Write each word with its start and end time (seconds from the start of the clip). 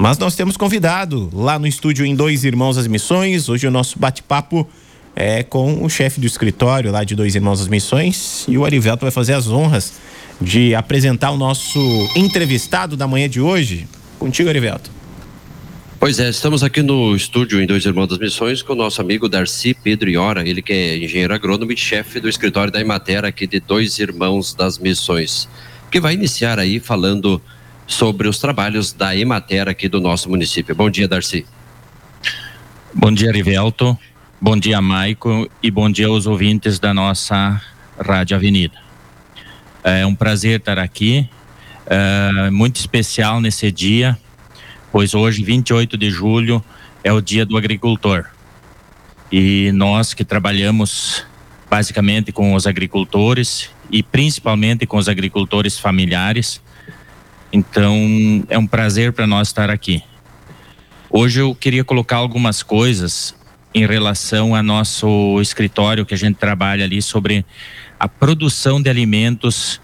Mas 0.00 0.16
nós 0.16 0.34
temos 0.34 0.56
convidado 0.56 1.28
lá 1.30 1.58
no 1.58 1.66
estúdio 1.66 2.06
em 2.06 2.16
Dois 2.16 2.42
Irmãos 2.42 2.76
das 2.76 2.86
Missões. 2.86 3.50
Hoje 3.50 3.66
o 3.66 3.70
nosso 3.70 3.98
bate-papo 3.98 4.66
é 5.14 5.42
com 5.42 5.84
o 5.84 5.90
chefe 5.90 6.18
do 6.18 6.26
escritório 6.26 6.90
lá 6.90 7.04
de 7.04 7.14
Dois 7.14 7.34
Irmãos 7.34 7.58
das 7.58 7.68
Missões 7.68 8.46
e 8.48 8.56
o 8.56 8.64
Arivelto 8.64 9.02
vai 9.02 9.10
fazer 9.10 9.34
as 9.34 9.48
honras 9.48 9.92
de 10.40 10.74
apresentar 10.74 11.32
o 11.32 11.36
nosso 11.36 11.78
entrevistado 12.16 12.96
da 12.96 13.06
manhã 13.06 13.28
de 13.28 13.42
hoje. 13.42 13.86
Contigo, 14.18 14.48
Arivelto. 14.48 14.90
Pois 15.98 16.18
é, 16.18 16.30
estamos 16.30 16.64
aqui 16.64 16.80
no 16.80 17.14
estúdio 17.14 17.60
em 17.60 17.66
Dois 17.66 17.84
Irmãos 17.84 18.06
das 18.06 18.18
Missões 18.18 18.62
com 18.62 18.72
o 18.72 18.76
nosso 18.76 19.02
amigo 19.02 19.28
Darcy 19.28 19.74
Pedro 19.74 20.08
Iora, 20.08 20.48
ele 20.48 20.62
que 20.62 20.72
é 20.72 20.96
engenheiro 20.96 21.34
agrônomo 21.34 21.72
e 21.72 21.76
chefe 21.76 22.20
do 22.20 22.28
escritório 22.30 22.72
da 22.72 22.80
Imatera 22.80 23.28
aqui 23.28 23.46
de 23.46 23.60
Dois 23.60 23.98
Irmãos 23.98 24.54
das 24.54 24.78
Missões, 24.78 25.46
que 25.90 26.00
vai 26.00 26.14
iniciar 26.14 26.58
aí 26.58 26.80
falando 26.80 27.38
sobre 27.90 28.28
os 28.28 28.38
trabalhos 28.38 28.92
da 28.92 29.16
Emater 29.16 29.68
aqui 29.68 29.88
do 29.88 30.00
nosso 30.00 30.30
município. 30.30 30.74
Bom 30.74 30.88
dia, 30.88 31.08
Darcy. 31.08 31.44
Bom 32.94 33.12
dia, 33.12 33.32
Rivelto. 33.32 33.98
Bom 34.40 34.56
dia, 34.56 34.80
Maico. 34.80 35.50
E 35.60 35.70
bom 35.70 35.90
dia 35.90 36.06
aos 36.06 36.26
ouvintes 36.26 36.78
da 36.78 36.94
nossa 36.94 37.60
Rádio 37.98 38.36
Avenida. 38.36 38.78
É 39.82 40.06
um 40.06 40.14
prazer 40.14 40.60
estar 40.60 40.78
aqui, 40.78 41.28
é 41.86 42.50
muito 42.50 42.76
especial 42.76 43.40
nesse 43.40 43.72
dia, 43.72 44.16
pois 44.92 45.12
hoje, 45.12 45.42
28 45.42 45.98
de 45.98 46.10
julho, 46.10 46.64
é 47.02 47.12
o 47.12 47.20
Dia 47.20 47.44
do 47.44 47.56
Agricultor. 47.56 48.26
E 49.32 49.72
nós 49.72 50.14
que 50.14 50.24
trabalhamos 50.24 51.24
basicamente 51.68 52.30
com 52.30 52.54
os 52.54 52.66
agricultores 52.66 53.70
e 53.90 54.02
principalmente 54.02 54.86
com 54.86 54.96
os 54.96 55.08
agricultores 55.08 55.78
familiares, 55.78 56.60
então, 57.52 58.44
é 58.48 58.56
um 58.56 58.66
prazer 58.66 59.12
para 59.12 59.26
nós 59.26 59.48
estar 59.48 59.70
aqui. 59.70 60.02
Hoje 61.08 61.40
eu 61.40 61.52
queria 61.54 61.82
colocar 61.82 62.16
algumas 62.16 62.62
coisas 62.62 63.34
em 63.74 63.84
relação 63.86 64.54
ao 64.54 64.62
nosso 64.62 65.40
escritório 65.40 66.06
que 66.06 66.14
a 66.14 66.16
gente 66.16 66.36
trabalha 66.36 66.84
ali 66.84 67.02
sobre 67.02 67.44
a 67.98 68.06
produção 68.06 68.80
de 68.80 68.88
alimentos 68.88 69.80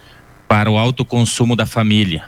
para 0.47 0.71
o 0.71 0.79
alto 0.79 1.05
consumo 1.05 1.57
da 1.57 1.67
família. 1.67 2.25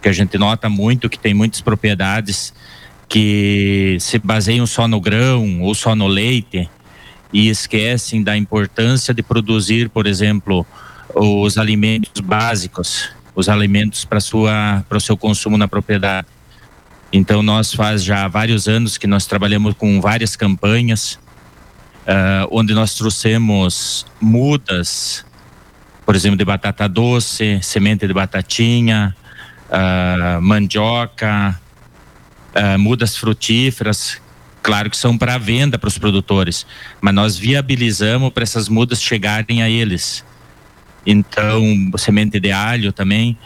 Que 0.00 0.08
a 0.08 0.12
gente 0.12 0.38
nota 0.38 0.70
muito 0.70 1.10
que 1.10 1.18
tem 1.18 1.34
muitas 1.34 1.60
propriedades 1.60 2.54
que 3.06 3.98
se 4.00 4.18
baseiam 4.18 4.66
só 4.66 4.88
no 4.88 5.00
grão 5.00 5.60
ou 5.60 5.74
só 5.74 5.94
no 5.94 6.06
leite 6.06 6.70
e 7.30 7.50
esquecem 7.50 8.22
da 8.22 8.36
importância 8.36 9.12
de 9.12 9.22
produzir, 9.22 9.90
por 9.90 10.06
exemplo, 10.06 10.64
os 11.14 11.58
alimentos 11.58 12.20
básicos 12.22 13.19
os 13.40 13.48
alimentos 13.48 14.04
para 14.04 14.20
sua 14.20 14.84
para 14.88 14.98
o 14.98 15.00
seu 15.00 15.16
consumo 15.16 15.56
na 15.58 15.66
propriedade. 15.66 16.26
Então 17.12 17.42
nós 17.42 17.74
faz 17.74 18.04
já 18.04 18.28
vários 18.28 18.68
anos 18.68 18.96
que 18.96 19.06
nós 19.06 19.26
trabalhamos 19.26 19.74
com 19.74 20.00
várias 20.00 20.36
campanhas 20.36 21.18
uh, 22.10 22.48
onde 22.50 22.74
nós 22.74 22.94
trouxemos 22.94 24.06
mudas, 24.20 25.24
por 26.04 26.14
exemplo, 26.14 26.36
de 26.36 26.44
batata 26.44 26.88
doce, 26.88 27.60
semente 27.62 28.06
de 28.06 28.12
batatinha, 28.12 29.14
uh, 29.68 30.40
mandioca, 30.40 31.58
uh, 32.54 32.78
mudas 32.78 33.16
frutíferas, 33.16 34.20
claro 34.62 34.90
que 34.90 34.96
são 34.96 35.16
para 35.16 35.38
venda 35.38 35.78
para 35.78 35.88
os 35.88 35.98
produtores, 35.98 36.66
mas 37.00 37.14
nós 37.14 37.36
viabilizamos 37.36 38.32
para 38.32 38.42
essas 38.42 38.68
mudas 38.68 39.02
chegarem 39.02 39.62
a 39.62 39.68
eles. 39.68 40.24
Então, 41.04 41.90
semente 41.96 42.38
de 42.38 42.52
alho 42.52 42.92
também. 42.92 43.38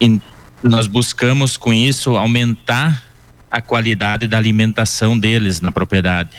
E 0.00 0.20
nós 0.62 0.86
buscamos 0.86 1.56
com 1.56 1.72
isso 1.72 2.16
aumentar 2.16 3.02
a 3.50 3.60
qualidade 3.60 4.26
da 4.26 4.38
alimentação 4.38 5.18
deles 5.18 5.60
na 5.60 5.70
propriedade. 5.70 6.30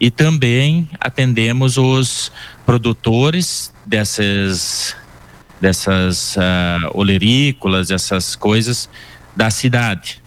E 0.00 0.10
também 0.10 0.88
atendemos 1.00 1.76
os 1.76 2.30
produtores 2.66 3.72
dessas 3.84 4.94
dessas 5.60 6.36
uh, 6.36 6.90
olerícolas, 6.94 7.90
essas 7.90 8.36
coisas 8.36 8.88
da 9.34 9.50
cidade. 9.50 10.22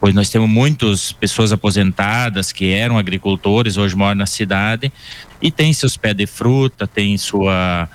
Pois 0.00 0.14
nós 0.14 0.28
temos 0.28 0.48
muitas 0.48 1.12
pessoas 1.12 1.52
aposentadas 1.52 2.50
que 2.50 2.72
eram 2.72 2.98
agricultores, 2.98 3.76
hoje 3.76 3.94
moram 3.94 4.16
na 4.16 4.26
cidade 4.26 4.92
e 5.40 5.50
têm 5.50 5.72
seus 5.72 5.96
pés 5.96 6.16
de 6.16 6.26
fruta, 6.26 6.86
têm 6.86 7.16
sua 7.16 7.88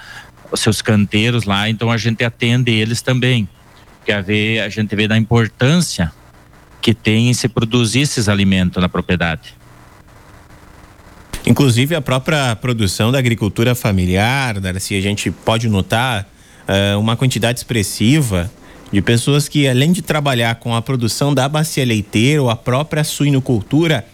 os 0.52 0.60
seus 0.60 0.82
canteiros 0.82 1.46
lá, 1.46 1.70
então 1.70 1.90
a 1.90 1.98
gente 1.98 2.24
atende 2.24 2.72
eles 2.72 3.02
também. 3.02 3.48
Quer 4.06 4.22
ver, 4.24 4.60
a 4.60 4.70
gente 4.70 4.96
vê 4.96 5.08
da 5.08 5.18
importância 5.18 6.12
que 6.82 6.94
tem 6.94 7.30
em 7.30 7.34
se 7.34 7.48
produzir 7.48 8.02
esses 8.02 8.28
alimentos 8.28 8.82
na 8.82 8.90
propriedade. 8.90 9.56
Inclusive 11.46 11.96
a 11.96 12.02
própria 12.02 12.56
produção 12.56 13.12
da 13.12 13.20
agricultura 13.20 13.74
familiar, 13.74 14.60
Darcy, 14.60 14.96
a 14.96 15.02
gente 15.02 15.32
pode 15.32 15.68
notar 15.68 16.28
uh, 16.68 17.00
uma 17.00 17.16
quantidade 17.16 17.60
expressiva 17.60 18.52
de 18.92 19.02
pessoas 19.02 19.48
que, 19.48 19.68
além 19.68 19.92
de 19.92 20.02
trabalhar 20.02 20.56
com 20.56 20.76
a 20.76 20.82
produção 20.82 21.34
da 21.34 21.48
bacia 21.48 21.86
leiteira 21.86 22.42
ou 22.42 22.50
a 22.50 22.56
própria 22.56 23.04
suinocultura, 23.04 24.06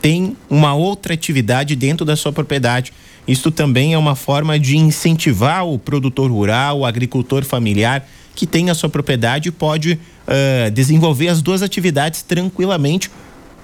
tem 0.00 0.36
uma 0.48 0.74
outra 0.74 1.14
atividade 1.14 1.74
dentro 1.74 2.04
da 2.04 2.14
sua 2.14 2.32
propriedade. 2.32 2.92
Isto 3.26 3.50
também 3.50 3.92
é 3.92 3.98
uma 3.98 4.14
forma 4.14 4.58
de 4.58 4.76
incentivar 4.76 5.66
o 5.66 5.78
produtor 5.78 6.30
rural, 6.30 6.80
o 6.80 6.86
agricultor 6.86 7.44
familiar 7.44 8.06
que 8.34 8.46
tem 8.46 8.70
a 8.70 8.74
sua 8.74 8.88
propriedade 8.88 9.48
e 9.48 9.52
pode 9.52 9.94
uh, 9.94 10.70
desenvolver 10.70 11.28
as 11.28 11.40
duas 11.40 11.62
atividades 11.62 12.22
tranquilamente 12.22 13.10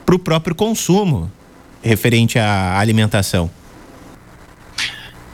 para 0.05 0.15
o 0.15 0.19
próprio 0.19 0.55
consumo 0.55 1.31
referente 1.83 2.39
à 2.39 2.78
alimentação. 2.78 3.50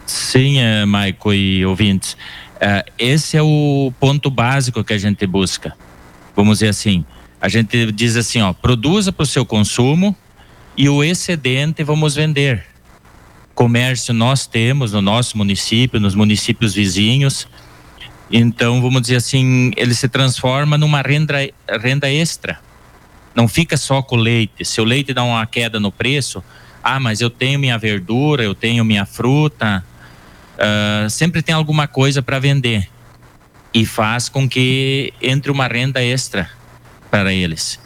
Sim, 0.05 0.57
uh, 0.59 0.87
Maico 0.87 1.33
e 1.33 1.65
ouvintes. 1.65 2.15
Uh, 2.57 2.91
esse 2.99 3.37
é 3.37 3.43
o 3.43 3.93
ponto 4.01 4.29
básico 4.29 4.83
que 4.83 4.93
a 4.93 4.99
gente 4.99 5.25
busca. 5.27 5.75
Vamos 6.35 6.59
dizer 6.59 6.71
assim, 6.71 7.05
a 7.41 7.49
gente 7.49 7.93
diz 7.93 8.17
assim, 8.17 8.43
ó, 8.43 8.53
produza 8.53 9.13
para 9.13 9.23
o 9.23 9.27
seu 9.27 9.47
consumo 9.47 10.15
e 10.77 10.89
o 10.89 11.05
excedente 11.05 11.85
vamos 11.85 12.17
vender 12.17 12.65
comércio 13.59 14.15
nós 14.15 14.47
temos 14.47 14.93
no 14.93 15.03
nosso 15.03 15.37
município, 15.37 15.99
nos 15.99 16.15
municípios 16.15 16.75
vizinhos. 16.75 17.49
Então, 18.31 18.81
vamos 18.81 19.03
dizer 19.03 19.17
assim, 19.17 19.73
ele 19.77 19.95
se 19.95 20.09
transforma 20.09 20.79
numa 20.79 21.03
renda, 21.03 21.35
renda 21.83 22.09
extra. 22.09 22.61
Não 23.35 23.49
fica 23.49 23.77
só 23.77 24.01
com 24.01 24.15
o 24.15 24.19
leite. 24.21 24.65
Se 24.65 24.81
o 24.81 24.85
leite 24.85 25.13
dá 25.13 25.25
uma 25.25 25.45
queda 25.45 25.81
no 25.81 25.91
preço, 25.91 26.41
ah, 26.85 27.01
mas 27.01 27.21
eu 27.21 27.29
tenho 27.29 27.59
minha 27.59 27.77
verdura, 27.77 28.45
eu 28.45 28.55
tenho 28.55 28.85
minha 28.85 29.05
fruta, 29.05 29.85
uh, 30.55 31.11
sempre 31.11 31.43
tem 31.43 31.53
alguma 31.53 31.89
coisa 31.89 32.23
para 32.23 32.39
vender. 32.39 32.89
E 33.75 33.85
faz 33.85 34.29
com 34.29 34.49
que 34.49 35.13
entre 35.21 35.51
uma 35.51 35.67
renda 35.67 36.01
extra 36.01 36.49
para 37.11 37.33
eles. 37.33 37.81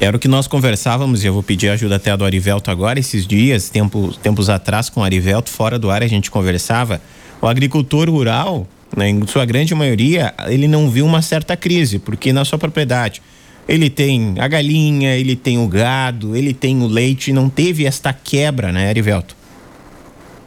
Era 0.00 0.16
o 0.16 0.20
que 0.20 0.28
nós 0.28 0.46
conversávamos, 0.46 1.22
e 1.22 1.26
eu 1.26 1.34
vou 1.34 1.42
pedir 1.42 1.68
ajuda 1.68 1.96
até 1.96 2.16
do 2.16 2.24
Arivelto 2.24 2.70
agora, 2.70 2.98
esses 2.98 3.26
dias, 3.26 3.68
tempo, 3.68 4.10
tempos 4.22 4.48
atrás, 4.48 4.88
com 4.88 5.02
o 5.02 5.04
Arivelto, 5.04 5.50
fora 5.50 5.78
do 5.78 5.90
ar, 5.90 6.02
a 6.02 6.06
gente 6.06 6.30
conversava. 6.30 7.02
O 7.42 7.46
agricultor 7.46 8.08
rural, 8.08 8.66
né, 8.96 9.10
em 9.10 9.26
sua 9.26 9.44
grande 9.44 9.74
maioria, 9.74 10.32
ele 10.46 10.66
não 10.66 10.90
viu 10.90 11.04
uma 11.04 11.20
certa 11.20 11.54
crise, 11.54 11.98
porque 11.98 12.32
na 12.32 12.46
sua 12.46 12.58
propriedade 12.58 13.20
ele 13.68 13.90
tem 13.90 14.36
a 14.38 14.48
galinha, 14.48 15.14
ele 15.14 15.36
tem 15.36 15.58
o 15.58 15.68
gado, 15.68 16.34
ele 16.34 16.54
tem 16.54 16.82
o 16.82 16.86
leite, 16.86 17.30
não 17.30 17.50
teve 17.50 17.84
esta 17.84 18.10
quebra, 18.10 18.72
né, 18.72 18.88
Arivelto? 18.88 19.36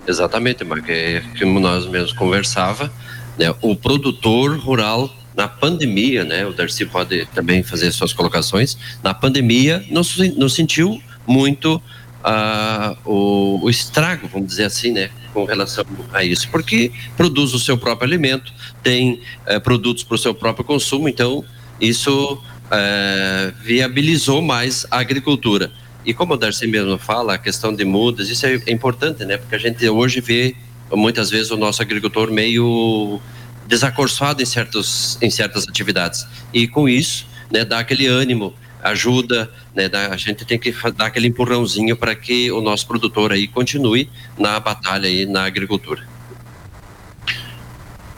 Exatamente, 0.07 0.63
Marco. 0.63 0.87
É 0.89 1.21
como 1.39 1.59
nós 1.59 1.87
mesmos 1.87 2.11
conversava, 2.11 2.91
né, 3.37 3.53
o 3.61 3.75
produtor 3.75 4.57
rural 4.57 5.09
na 5.35 5.47
pandemia, 5.47 6.23
né? 6.23 6.45
O 6.45 6.53
Darcy 6.53 6.85
pode 6.85 7.25
também 7.27 7.63
fazer 7.63 7.91
suas 7.91 8.13
colocações. 8.13 8.77
Na 9.01 9.13
pandemia, 9.13 9.83
nos, 9.89 10.17
nos 10.35 10.53
sentiu 10.53 11.01
muito 11.27 11.81
uh, 12.23 12.97
o, 13.05 13.59
o, 13.63 13.69
estrago, 13.69 14.27
vamos 14.27 14.47
dizer 14.47 14.65
assim, 14.65 14.91
né? 14.91 15.09
Com 15.33 15.45
relação 15.45 15.83
a 16.13 16.23
isso, 16.23 16.47
porque 16.49 16.91
produz 17.17 17.53
o 17.53 17.59
seu 17.59 17.77
próprio 17.77 18.07
alimento, 18.07 18.53
tem 18.83 19.21
uh, 19.47 19.59
produtos 19.61 20.03
para 20.03 20.15
o 20.15 20.17
seu 20.17 20.33
próprio 20.33 20.63
consumo, 20.63 21.09
então 21.09 21.43
isso 21.81 22.33
uh, 22.33 23.53
viabilizou 23.63 24.41
mais 24.41 24.85
a 24.91 24.99
agricultura. 24.99 25.71
E 26.05 26.13
como 26.13 26.33
o 26.33 26.37
Darcy 26.37 26.67
mesmo 26.67 26.97
fala, 26.97 27.35
a 27.35 27.37
questão 27.37 27.73
de 27.73 27.85
mudas, 27.85 28.29
isso 28.29 28.45
é 28.45 28.71
importante, 28.71 29.25
né? 29.25 29.37
Porque 29.37 29.55
a 29.55 29.59
gente 29.59 29.87
hoje 29.87 30.19
vê 30.19 30.55
muitas 30.91 31.29
vezes 31.29 31.49
o 31.49 31.57
nosso 31.57 31.81
agricultor 31.81 32.29
meio 32.29 33.21
desacorçado 33.67 34.41
em, 34.41 34.45
certos, 34.45 35.17
em 35.21 35.29
certas 35.29 35.67
atividades. 35.67 36.25
E 36.53 36.67
com 36.67 36.87
isso, 36.87 37.25
né, 37.51 37.63
dá 37.63 37.79
aquele 37.79 38.07
ânimo, 38.07 38.53
ajuda, 38.81 39.49
né, 39.73 39.87
dá, 39.87 40.07
a 40.07 40.17
gente 40.17 40.45
tem 40.45 40.59
que 40.59 40.73
dar 40.95 41.05
aquele 41.05 41.27
empurrãozinho 41.27 41.95
para 41.95 42.15
que 42.15 42.51
o 42.51 42.61
nosso 42.61 42.85
produtor 42.87 43.31
aí 43.31 43.47
continue 43.47 44.09
na 44.37 44.59
batalha 44.59 45.07
aí 45.07 45.25
na 45.25 45.45
agricultura. 45.45 46.13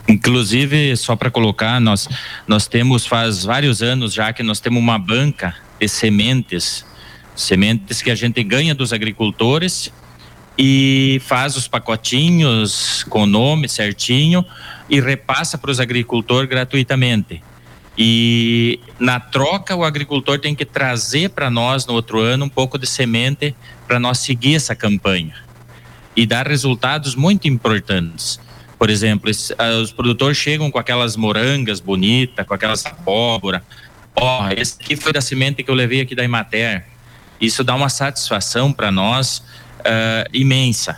Inclusive, 0.07 0.95
só 0.97 1.15
para 1.15 1.31
colocar, 1.31 1.79
nós, 1.81 2.07
nós 2.47 2.67
temos 2.67 3.05
faz 3.05 3.43
vários 3.43 3.81
anos 3.81 4.13
já 4.13 4.31
que 4.31 4.43
nós 4.43 4.59
temos 4.59 4.79
uma 4.79 4.99
banca 4.99 5.55
de 5.79 5.87
sementes, 5.87 6.85
sementes 7.35 8.01
que 8.01 8.11
a 8.11 8.15
gente 8.15 8.43
ganha 8.43 8.75
dos 8.75 8.93
agricultores 8.93 9.91
e 10.57 11.21
faz 11.25 11.57
os 11.57 11.67
pacotinhos 11.67 13.03
com 13.09 13.25
nome 13.25 13.67
certinho 13.67 14.45
e 14.89 14.99
repassa 14.99 15.57
para 15.57 15.71
os 15.71 15.79
agricultores 15.79 16.49
gratuitamente. 16.49 17.41
E 17.97 18.79
na 18.99 19.19
troca, 19.19 19.75
o 19.75 19.83
agricultor 19.83 20.39
tem 20.39 20.53
que 20.53 20.65
trazer 20.65 21.29
para 21.29 21.49
nós 21.49 21.85
no 21.85 21.93
outro 21.93 22.19
ano 22.19 22.45
um 22.45 22.49
pouco 22.49 22.77
de 22.77 22.85
semente 22.85 23.55
para 23.87 23.99
nós 23.99 24.19
seguir 24.19 24.55
essa 24.55 24.75
campanha 24.75 25.33
e 26.15 26.25
dar 26.25 26.47
resultados 26.47 27.15
muito 27.15 27.47
importantes. 27.47 28.39
Por 28.77 28.89
exemplo, 28.89 29.31
ah, 29.57 29.81
os 29.81 29.91
produtores 29.91 30.37
chegam 30.37 30.69
com 30.69 30.77
aquelas 30.77 31.15
morangas 31.15 31.79
bonitas, 31.79 32.45
com 32.45 32.53
aquelas 32.53 32.85
abóbora. 32.85 33.63
Ó, 34.15 34.43
oh, 34.43 34.49
esse 34.49 34.77
aqui 34.81 34.95
foi 34.95 35.13
da 35.13 35.21
semente 35.21 35.63
que 35.63 35.71
eu 35.71 35.75
levei 35.75 36.01
aqui 36.01 36.15
da 36.15 36.23
Imater. 36.23 36.85
Isso 37.39 37.63
dá 37.63 37.75
uma 37.75 37.89
satisfação 37.89 38.71
para 38.71 38.91
nós 38.91 39.43
uh, 39.85 40.29
imensa. 40.33 40.97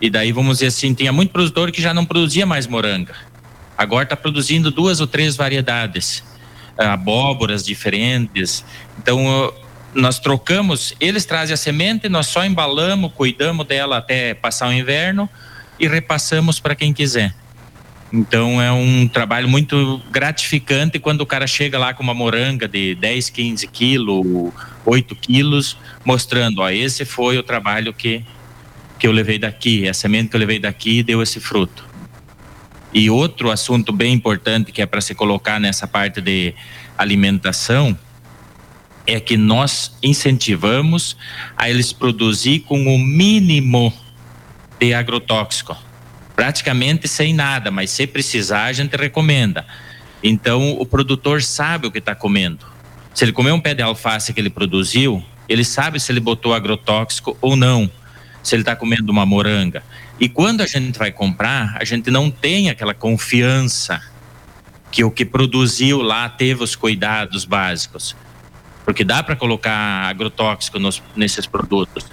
E 0.00 0.08
daí, 0.08 0.30
vamos 0.32 0.58
dizer 0.58 0.68
assim, 0.68 0.94
tinha 0.94 1.12
muito 1.12 1.32
produtor 1.32 1.72
que 1.72 1.82
já 1.82 1.92
não 1.92 2.04
produzia 2.04 2.46
mais 2.46 2.66
moranga. 2.66 3.14
Agora 3.76 4.04
está 4.04 4.16
produzindo 4.16 4.70
duas 4.70 5.00
ou 5.00 5.06
três 5.06 5.36
variedades, 5.36 6.22
uh, 6.78 6.82
abóboras 6.82 7.64
diferentes. 7.64 8.64
Então, 8.98 9.26
uh, 9.26 9.52
nós 9.94 10.18
trocamos, 10.18 10.94
eles 11.00 11.24
trazem 11.24 11.54
a 11.54 11.56
semente, 11.56 12.08
nós 12.08 12.26
só 12.26 12.44
embalamos, 12.44 13.12
cuidamos 13.14 13.66
dela 13.66 13.98
até 13.98 14.34
passar 14.34 14.68
o 14.68 14.72
inverno 14.72 15.28
e 15.78 15.88
repassamos 15.88 16.60
para 16.60 16.74
quem 16.74 16.92
quiser. 16.92 17.34
Então 18.12 18.60
é 18.60 18.72
um 18.72 19.06
trabalho 19.06 19.48
muito 19.48 20.00
gratificante 20.10 20.98
quando 20.98 21.20
o 21.20 21.26
cara 21.26 21.46
chega 21.46 21.78
lá 21.78 21.92
com 21.92 22.02
uma 22.02 22.14
moranga 22.14 22.66
de 22.66 22.94
10, 22.94 23.28
15 23.28 23.66
quilos, 23.68 24.52
8 24.88 25.14
quilos, 25.16 25.76
mostrando, 26.02 26.62
ó, 26.62 26.70
esse 26.70 27.04
foi 27.04 27.36
o 27.36 27.42
trabalho 27.42 27.92
que, 27.92 28.24
que 28.98 29.06
eu 29.06 29.12
levei 29.12 29.38
daqui, 29.38 29.86
a 29.86 29.92
semente 29.92 30.30
que 30.30 30.36
eu 30.36 30.40
levei 30.40 30.58
daqui 30.58 31.02
deu 31.02 31.22
esse 31.22 31.38
fruto. 31.38 31.86
E 32.92 33.10
outro 33.10 33.50
assunto 33.50 33.92
bem 33.92 34.14
importante 34.14 34.72
que 34.72 34.80
é 34.80 34.86
para 34.86 35.02
se 35.02 35.14
colocar 35.14 35.60
nessa 35.60 35.86
parte 35.86 36.22
de 36.22 36.54
alimentação 36.96 37.96
é 39.06 39.20
que 39.20 39.36
nós 39.36 39.94
incentivamos 40.02 41.16
a 41.54 41.68
eles 41.68 41.92
produzir 41.92 42.60
com 42.60 42.82
o 42.86 42.98
mínimo 42.98 43.92
de 44.78 44.94
agrotóxico. 44.94 45.76
Praticamente 46.34 47.06
sem 47.06 47.34
nada, 47.34 47.70
mas 47.70 47.90
se 47.90 48.06
precisar, 48.06 48.64
a 48.64 48.72
gente 48.72 48.96
recomenda. 48.96 49.66
Então, 50.22 50.72
o 50.78 50.86
produtor 50.86 51.42
sabe 51.42 51.86
o 51.86 51.90
que 51.90 51.98
está 51.98 52.14
comendo. 52.14 52.77
Se 53.18 53.24
ele 53.24 53.32
comer 53.32 53.50
um 53.50 53.58
pé 53.58 53.74
de 53.74 53.82
alface 53.82 54.32
que 54.32 54.40
ele 54.40 54.48
produziu, 54.48 55.20
ele 55.48 55.64
sabe 55.64 55.98
se 55.98 56.12
ele 56.12 56.20
botou 56.20 56.54
agrotóxico 56.54 57.36
ou 57.40 57.56
não. 57.56 57.90
Se 58.44 58.54
ele 58.54 58.62
está 58.62 58.76
comendo 58.76 59.10
uma 59.10 59.26
moranga. 59.26 59.82
E 60.20 60.28
quando 60.28 60.60
a 60.60 60.66
gente 60.68 60.96
vai 60.96 61.10
comprar, 61.10 61.76
a 61.80 61.84
gente 61.84 62.12
não 62.12 62.30
tem 62.30 62.70
aquela 62.70 62.94
confiança 62.94 64.00
que 64.92 65.02
o 65.02 65.10
que 65.10 65.24
produziu 65.24 66.00
lá 66.00 66.28
teve 66.28 66.62
os 66.62 66.76
cuidados 66.76 67.44
básicos. 67.44 68.14
Porque 68.84 69.02
dá 69.02 69.20
para 69.20 69.34
colocar 69.34 69.72
agrotóxico 70.08 70.78
nos, 70.78 71.02
nesses 71.16 71.44
produtos 71.44 72.06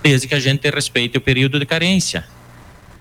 desde 0.00 0.28
que 0.28 0.34
a 0.36 0.38
gente 0.38 0.70
respeite 0.70 1.18
o 1.18 1.20
período 1.20 1.58
de 1.58 1.66
carência. 1.66 2.24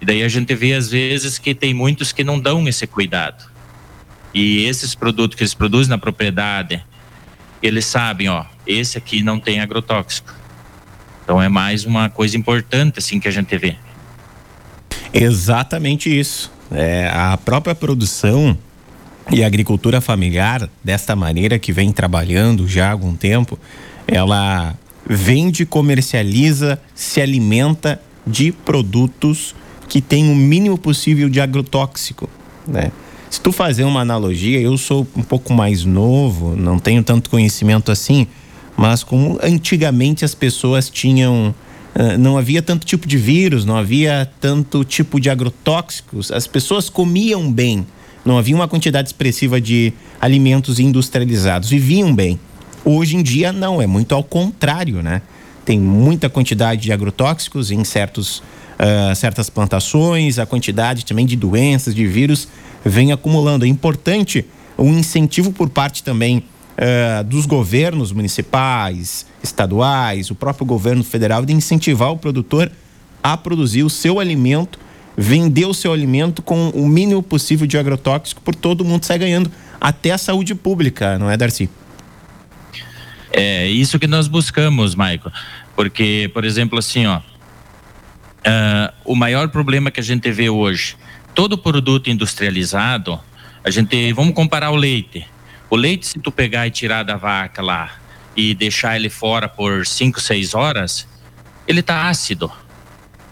E 0.02 0.06
daí 0.08 0.24
a 0.24 0.28
gente 0.28 0.56
vê 0.56 0.74
às 0.74 0.90
vezes 0.90 1.38
que 1.38 1.54
tem 1.54 1.76
muitos 1.76 2.12
que 2.12 2.24
não 2.24 2.40
dão 2.40 2.68
esse 2.68 2.88
cuidado. 2.88 3.52
E 4.34 4.66
esses 4.66 4.96
produtos 4.96 5.38
que 5.38 5.44
eles 5.44 5.54
produzem 5.54 5.92
na 5.92 6.00
propriedade, 6.00 6.84
eles 7.62 7.86
sabem, 7.86 8.30
ó, 8.30 8.46
esse 8.66 8.98
aqui 8.98 9.24
não 9.24 9.40
tem 9.40 9.60
agrotóxico. 9.60 10.34
Então 11.24 11.42
é 11.42 11.48
mais 11.48 11.86
uma 11.86 12.10
coisa 12.10 12.38
importante 12.38 13.00
assim 13.00 13.20
que 13.20 13.28
a 13.28 13.32
gente 13.32 13.58
vê. 13.58 13.76
Exatamente 15.14 16.10
isso. 16.10 16.52
É, 16.72 17.10
a 17.14 17.38
própria 17.38 17.76
produção 17.76 18.58
e 19.30 19.44
a 19.44 19.48
agricultura 19.48 20.02
familiar, 20.02 20.70
desta 20.84 21.16
maneira 21.16 21.60
que 21.60 21.72
vem 21.72 21.92
trabalhando 21.92 22.68
já 22.68 22.88
há 22.88 22.92
algum 22.92 23.16
tempo, 23.16 23.60
ela 24.08 24.76
vende, 25.06 25.66
comercializa, 25.66 26.82
se 26.96 27.22
alimenta 27.22 28.02
de 28.26 28.52
produtos 28.52 29.56
que 29.88 30.02
têm 30.02 30.32
o 30.32 30.36
mínimo 30.36 30.78
possível 30.78 31.30
de 31.30 31.42
agrotóxico, 31.42 32.30
né? 32.68 32.92
Se 33.32 33.40
tu 33.40 33.54
fazer 33.54 33.86
uma 33.86 34.02
analogia, 34.02 34.60
eu 34.60 34.78
sou 34.78 35.08
um 35.16 35.24
pouco 35.24 35.54
mais 35.54 35.86
novo, 35.86 36.54
não 36.54 36.78
tenho 36.78 37.02
tanto 37.02 37.30
conhecimento 37.30 37.90
assim, 37.90 38.28
mas 38.76 39.06
como 39.06 39.40
antigamente 39.42 40.26
as 40.26 40.36
pessoas 40.36 40.90
tinham 40.90 41.56
Uh, 41.94 42.18
não 42.18 42.38
havia 42.38 42.62
tanto 42.62 42.86
tipo 42.86 43.06
de 43.06 43.18
vírus, 43.18 43.66
não 43.66 43.76
havia 43.76 44.26
tanto 44.40 44.82
tipo 44.86 45.20
de 45.20 45.30
agrotóxicos, 45.30 46.32
as 46.32 46.48
pessoas 46.48 46.90
comiam 46.90 47.52
bem, 47.52 47.86
não 48.24 48.38
havia 48.38 48.56
uma 48.56 48.66
quantidade 48.66 49.10
expressiva 49.10 49.60
de 49.60 49.92
alimentos 50.18 50.80
industrializados, 50.80 51.70
viviam 51.70 52.16
bem. 52.16 52.40
Hoje 52.86 53.18
em 53.18 53.22
dia, 53.22 53.52
não, 53.52 53.82
é 53.82 53.88
muito 53.88 54.16
ao 54.16 54.24
contrário, 54.24 55.04
né? 55.04 55.22
Tem 55.66 55.78
muita 55.78 56.30
quantidade 56.30 56.80
de 56.80 56.94
agrotóxicos 56.94 57.72
em 57.72 57.84
certos, 57.84 58.38
uh, 58.80 59.14
certas 59.14 59.50
plantações, 59.50 60.40
a 60.40 60.46
quantidade 60.46 61.04
também 61.04 61.26
de 61.26 61.36
doenças, 61.36 61.94
de 61.94 62.08
vírus 62.08 62.48
vem 62.84 63.12
acumulando. 63.12 63.66
É 63.66 63.68
importante 63.68 64.46
um 64.78 64.98
incentivo 64.98 65.52
por 65.52 65.70
parte 65.70 66.04
também 66.04 66.44
uh, 66.78 67.24
dos 67.24 67.46
governos 67.46 68.12
municipais, 68.12 69.26
estaduais, 69.44 70.32
o 70.32 70.36
próprio 70.36 70.66
governo 70.66 71.04
federal 71.04 71.46
de 71.46 71.54
incentivar 71.54 72.12
o 72.12 72.18
produtor 72.18 72.72
a 73.24 73.38
produzir 73.38 73.84
o 73.84 73.90
seu 73.90 74.20
alimento, 74.20 74.80
vender 75.16 75.66
o 75.66 75.74
seu 75.74 75.94
alimento 75.94 76.42
com 76.42 76.70
o 76.70 76.88
mínimo 76.88 77.22
possível 77.22 77.68
de 77.68 77.78
agrotóxico, 77.78 78.42
por 78.42 78.56
todo 78.56 78.84
mundo 78.84 79.06
sai 79.06 79.20
ganhando, 79.20 79.52
até 79.80 80.12
a 80.12 80.18
saúde 80.18 80.56
pública, 80.56 81.18
não 81.20 81.30
é, 81.30 81.38
Darcy? 81.38 81.70
É 83.32 83.68
isso 83.68 83.98
que 83.98 84.08
nós 84.08 84.28
buscamos, 84.28 84.94
Maico. 84.96 85.32
Porque, 85.76 86.30
por 86.34 86.44
exemplo, 86.44 86.78
assim, 86.78 87.06
ó, 87.06 87.18
uh, 87.18 88.94
o 89.06 89.16
maior 89.16 89.50
problema 89.50 89.90
que 89.90 90.00
a 90.00 90.04
gente 90.04 90.30
vê 90.32 90.50
hoje, 90.50 90.96
todo 91.34 91.58
produto 91.58 92.10
industrializado, 92.10 93.20
a 93.64 93.70
gente, 93.70 94.12
vamos 94.14 94.34
comparar 94.34 94.72
o 94.72 94.76
leite. 94.76 95.26
O 95.70 95.76
leite, 95.76 96.08
se 96.08 96.20
tu 96.20 96.32
pegar 96.32 96.68
e 96.68 96.72
tirar 96.72 97.04
da 97.04 97.16
vaca 97.16 97.62
lá 97.62 97.92
e 98.36 98.54
deixar 98.54 98.96
ele 98.96 99.10
fora 99.10 99.48
por 99.48 99.86
5, 99.86 100.20
6 100.20 100.54
horas, 100.54 101.08
ele 101.68 101.82
tá 101.82 102.10
ácido. 102.10 102.52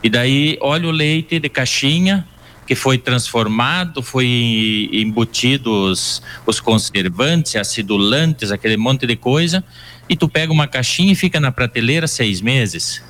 E 0.01 0.09
daí, 0.09 0.57
olha 0.61 0.87
o 0.87 0.91
leite 0.91 1.39
de 1.39 1.49
caixinha, 1.49 2.25
que 2.65 2.75
foi 2.75 2.97
transformado, 2.97 4.01
foi 4.01 4.89
embutido 4.93 5.71
os, 5.71 6.21
os 6.45 6.59
conservantes, 6.59 7.55
acidulantes, 7.55 8.51
aquele 8.51 8.77
monte 8.77 9.07
de 9.07 9.15
coisa, 9.15 9.63
e 10.07 10.15
tu 10.15 10.29
pega 10.29 10.53
uma 10.53 10.67
caixinha 10.67 11.11
e 11.11 11.15
fica 11.15 11.39
na 11.39 11.51
prateleira 11.51 12.07
seis 12.07 12.39
meses. 12.41 13.03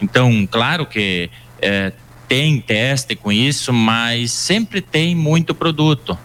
Então, 0.00 0.46
claro 0.50 0.86
que 0.86 1.30
é, 1.60 1.92
tem 2.28 2.60
teste 2.60 3.14
com 3.14 3.30
isso, 3.30 3.72
mas 3.72 4.30
sempre 4.30 4.80
tem 4.80 5.14
muito 5.14 5.54
produto. 5.54 6.18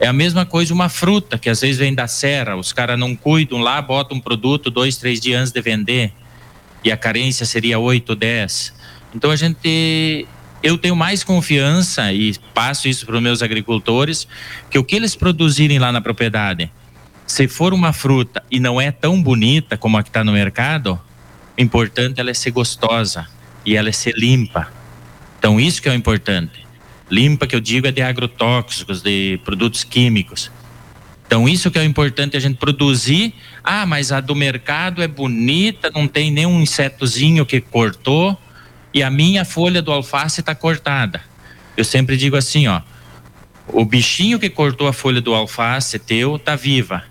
É 0.00 0.06
a 0.06 0.12
mesma 0.12 0.46
coisa 0.46 0.72
uma 0.72 0.88
fruta, 0.88 1.38
que 1.38 1.48
às 1.50 1.60
vezes 1.60 1.78
vem 1.78 1.94
da 1.94 2.06
serra, 2.06 2.56
os 2.56 2.72
caras 2.72 2.98
não 2.98 3.16
cuidam 3.16 3.58
lá, 3.58 3.80
botam 3.82 4.16
um 4.16 4.20
produto 4.20 4.70
dois, 4.70 4.96
três 4.96 5.20
dias 5.20 5.40
antes 5.40 5.52
de 5.52 5.60
vender, 5.60 6.12
e 6.84 6.92
a 6.92 6.96
carência 6.96 7.44
seria 7.44 7.78
oito, 7.78 8.14
dez. 8.14 8.72
Então 9.14 9.30
a 9.30 9.36
gente 9.36 10.26
eu 10.62 10.76
tenho 10.76 10.96
mais 10.96 11.22
confiança 11.22 12.12
e 12.12 12.34
passo 12.52 12.88
isso 12.88 13.06
para 13.06 13.16
os 13.16 13.22
meus 13.22 13.42
agricultores 13.42 14.26
que 14.70 14.78
o 14.78 14.84
que 14.84 14.96
eles 14.96 15.14
produzirem 15.14 15.78
lá 15.78 15.92
na 15.92 16.00
propriedade, 16.00 16.70
se 17.26 17.46
for 17.46 17.72
uma 17.72 17.92
fruta 17.92 18.42
e 18.50 18.58
não 18.58 18.80
é 18.80 18.90
tão 18.90 19.22
bonita 19.22 19.76
como 19.76 19.96
a 19.96 20.02
que 20.02 20.08
está 20.08 20.24
no 20.24 20.32
mercado, 20.32 21.00
o 21.56 21.60
importante 21.60 22.18
é 22.18 22.20
ela 22.22 22.34
ser 22.34 22.50
gostosa 22.50 23.26
e 23.64 23.76
ela 23.76 23.92
ser 23.92 24.14
limpa. 24.16 24.77
Então 25.38 25.60
isso 25.60 25.80
que 25.80 25.88
é 25.88 25.92
o 25.92 25.94
importante. 25.94 26.66
Limpa 27.10 27.46
que 27.46 27.56
eu 27.56 27.60
digo 27.60 27.86
é 27.86 27.92
de 27.92 28.02
agrotóxicos, 28.02 29.00
de 29.00 29.40
produtos 29.44 29.84
químicos. 29.84 30.50
Então 31.26 31.48
isso 31.48 31.70
que 31.70 31.78
é 31.78 31.82
o 31.82 31.84
importante 31.84 32.36
a 32.36 32.40
gente 32.40 32.56
produzir. 32.56 33.34
Ah, 33.62 33.86
mas 33.86 34.12
a 34.12 34.20
do 34.20 34.34
mercado 34.34 35.02
é 35.02 35.08
bonita, 35.08 35.90
não 35.94 36.08
tem 36.08 36.30
nenhum 36.30 36.60
insetozinho 36.60 37.46
que 37.46 37.60
cortou 37.60 38.36
e 38.92 39.02
a 39.02 39.10
minha 39.10 39.44
folha 39.44 39.82
do 39.82 39.92
alface 39.92 40.40
está 40.40 40.54
cortada. 40.54 41.20
Eu 41.76 41.84
sempre 41.84 42.16
digo 42.16 42.36
assim, 42.36 42.66
ó, 42.66 42.80
o 43.68 43.84
bichinho 43.84 44.38
que 44.38 44.48
cortou 44.48 44.88
a 44.88 44.92
folha 44.92 45.20
do 45.20 45.34
alface 45.34 45.98
teu 45.98 46.38
tá 46.38 46.56
viva. 46.56 47.04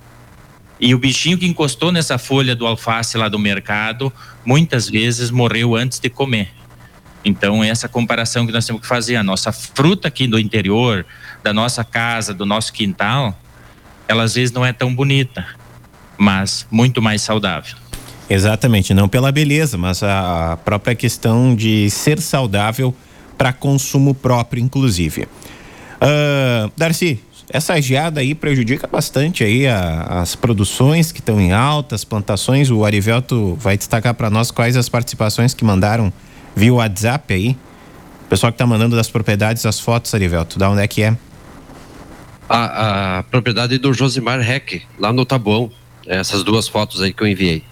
E 0.79 0.93
o 0.93 0.99
bichinho 0.99 1.37
que 1.37 1.47
encostou 1.47 1.91
nessa 1.91 2.17
folha 2.17 2.55
do 2.55 2.65
alface 2.65 3.17
lá 3.17 3.29
do 3.29 3.39
mercado, 3.39 4.11
muitas 4.43 4.89
vezes 4.89 5.31
morreu 5.31 5.75
antes 5.75 5.99
de 5.99 6.09
comer. 6.09 6.56
Então, 7.23 7.63
essa 7.63 7.87
comparação 7.87 8.45
que 8.45 8.51
nós 8.51 8.65
temos 8.65 8.81
que 8.81 8.87
fazer, 8.87 9.15
a 9.15 9.23
nossa 9.23 9.51
fruta 9.51 10.07
aqui 10.07 10.27
do 10.27 10.39
interior, 10.39 11.05
da 11.43 11.53
nossa 11.53 11.83
casa, 11.83 12.33
do 12.33 12.45
nosso 12.45 12.71
quintal, 12.71 13.37
ela 14.07 14.23
às 14.23 14.35
vezes 14.35 14.51
não 14.51 14.65
é 14.65 14.71
tão 14.71 14.93
bonita, 14.93 15.45
mas 16.17 16.65
muito 16.71 17.01
mais 17.01 17.21
saudável. 17.21 17.75
Exatamente, 18.29 18.93
não 18.93 19.07
pela 19.07 19.31
beleza, 19.31 19.77
mas 19.77 20.03
a 20.03 20.57
própria 20.63 20.95
questão 20.95 21.55
de 21.55 21.89
ser 21.89 22.19
saudável 22.19 22.93
para 23.37 23.53
consumo 23.53 24.13
próprio, 24.13 24.61
inclusive. 24.61 25.23
Uh, 25.23 26.71
Darcy, 26.75 27.19
essa 27.49 27.79
geada 27.81 28.19
aí 28.19 28.35
prejudica 28.35 28.87
bastante 28.87 29.43
aí 29.43 29.67
a, 29.67 30.21
as 30.21 30.35
produções 30.35 31.11
que 31.11 31.19
estão 31.19 31.39
em 31.39 31.53
alta, 31.53 31.95
as 31.95 32.03
plantações. 32.03 32.69
O 32.69 32.83
Arivelto 32.83 33.55
vai 33.55 33.77
destacar 33.77 34.13
para 34.13 34.29
nós 34.29 34.51
quais 34.51 34.75
as 34.75 34.89
participações 34.89 35.53
que 35.53 35.63
mandaram 35.63 36.11
via 36.57 36.73
WhatsApp 36.73 37.33
aí. 37.33 37.57
O 38.25 38.29
pessoal 38.29 38.51
que 38.51 38.55
está 38.55 38.65
mandando 38.65 38.95
das 38.95 39.09
propriedades 39.09 39.65
as 39.65 39.79
fotos, 39.79 40.13
Arivelto, 40.13 40.57
da 40.57 40.69
onde 40.69 40.81
é 40.81 40.87
que 40.87 41.03
é? 41.03 41.15
A, 42.49 43.19
a 43.19 43.23
propriedade 43.23 43.77
do 43.77 43.93
Josimar 43.93 44.39
Heck, 44.39 44.83
lá 44.97 45.13
no 45.13 45.25
Tabuão. 45.25 45.71
Essas 46.05 46.43
duas 46.43 46.67
fotos 46.67 47.01
aí 47.01 47.13
que 47.13 47.21
eu 47.21 47.27
enviei. 47.27 47.63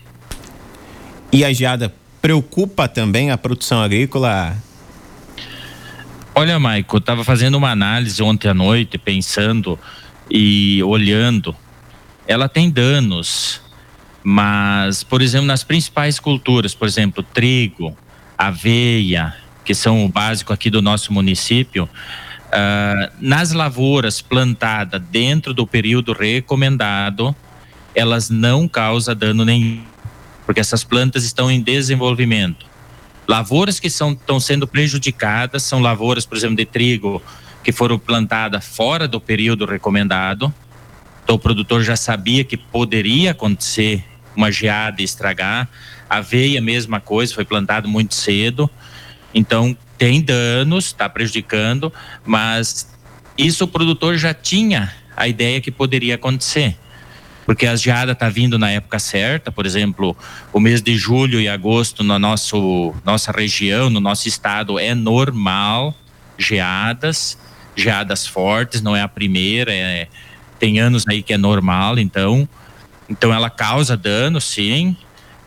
E 1.32 1.44
a 1.44 1.52
geada 1.52 1.94
preocupa 2.22 2.88
também 2.88 3.32
a 3.32 3.38
produção 3.38 3.82
agrícola 3.82 4.56
Olha, 6.38 6.60
Maico, 6.60 6.98
eu 6.98 7.00
estava 7.00 7.24
fazendo 7.24 7.56
uma 7.56 7.72
análise 7.72 8.22
ontem 8.22 8.50
à 8.50 8.54
noite, 8.54 8.98
pensando 8.98 9.80
e 10.30 10.84
olhando. 10.84 11.56
Ela 12.28 12.50
tem 12.50 12.70
danos, 12.70 13.62
mas, 14.22 15.02
por 15.02 15.22
exemplo, 15.22 15.48
nas 15.48 15.64
principais 15.64 16.20
culturas, 16.20 16.76
por 16.76 16.90
exemplo, 16.90 17.24
trigo, 17.24 17.96
aveia, 18.38 19.34
que 19.64 19.74
são 19.74 20.06
o 20.06 20.10
básico 20.10 20.54
aqui 20.54 20.70
do 20.70 20.82
nosso 20.82 21.12
município, 21.12 21.86
uh, 21.86 23.12
nas 23.20 23.52
lavouras 23.52 24.22
plantadas 24.22 25.02
dentro 25.10 25.54
do 25.54 25.66
período 25.66 26.14
recomendado, 26.14 27.36
elas 27.94 28.30
não 28.30 28.68
causam 28.68 29.16
dano 29.16 29.46
nenhum, 29.46 29.82
porque 30.46 30.60
essas 30.60 30.84
plantas 30.84 31.24
estão 31.24 31.50
em 31.50 31.62
desenvolvimento. 31.62 32.66
Lavouras 33.28 33.80
que 33.80 33.88
estão 33.88 34.40
sendo 34.40 34.68
prejudicadas 34.68 35.64
são 35.64 35.80
lavouras, 35.80 36.26
por 36.26 36.38
exemplo, 36.38 36.58
de 36.58 36.66
trigo 36.66 37.22
que 37.64 37.72
foram 37.72 37.98
plantadas 37.98 38.64
fora 38.64 39.08
do 39.08 39.20
período 39.20 39.66
recomendado. 39.66 40.54
Então 41.24 41.36
o 41.36 41.40
produtor 41.40 41.82
já 41.82 41.96
sabia 41.96 42.44
que 42.44 42.56
poderia 42.56 43.32
acontecer 43.32 44.06
uma 44.36 44.52
geada 44.52 45.02
e 45.02 45.06
estragar. 45.06 45.68
Aveia, 46.10 46.62
mesma 46.62 47.00
coisa, 47.00 47.34
foi 47.34 47.46
plantado 47.46 47.88
muito 47.88 48.14
cedo. 48.14 48.70
Então 49.34 49.76
tem 49.98 50.22
danos, 50.22 50.88
está 50.88 51.08
prejudicando, 51.08 51.92
mas 52.26 52.94
isso 53.38 53.64
o 53.64 53.68
produtor 53.68 54.18
já 54.18 54.34
tinha 54.34 54.94
a 55.16 55.28
ideia 55.28 55.62
que 55.62 55.72
poderia 55.72 56.16
acontecer 56.16 56.78
porque 57.46 57.68
a 57.68 57.76
geada 57.76 58.14
está 58.14 58.28
vindo 58.28 58.58
na 58.58 58.72
época 58.72 58.98
certa, 58.98 59.52
por 59.52 59.66
exemplo, 59.66 60.18
o 60.52 60.60
mês 60.60 60.82
de 60.82 60.98
julho 60.98 61.40
e 61.40 61.48
agosto 61.48 62.04
na 62.04 62.18
nosso, 62.18 62.94
nossa 63.06 63.32
região, 63.32 63.90
no 63.90 64.00
nosso 64.00 64.28
estado, 64.28 64.80
é 64.80 64.96
normal 64.96 65.94
geadas, 66.38 67.38
geadas 67.76 68.26
fortes, 68.26 68.82
não 68.82 68.96
é 68.96 69.02
a 69.02 69.08
primeira, 69.08 69.72
é, 69.72 70.08
tem 70.60 70.80
anos 70.80 71.06
aí 71.08 71.22
que 71.22 71.34
é 71.34 71.38
normal, 71.38 72.00
então, 72.00 72.50
então 73.08 73.32
ela 73.32 73.50
causa 73.50 73.96
dano, 73.96 74.42
sim, 74.42 74.98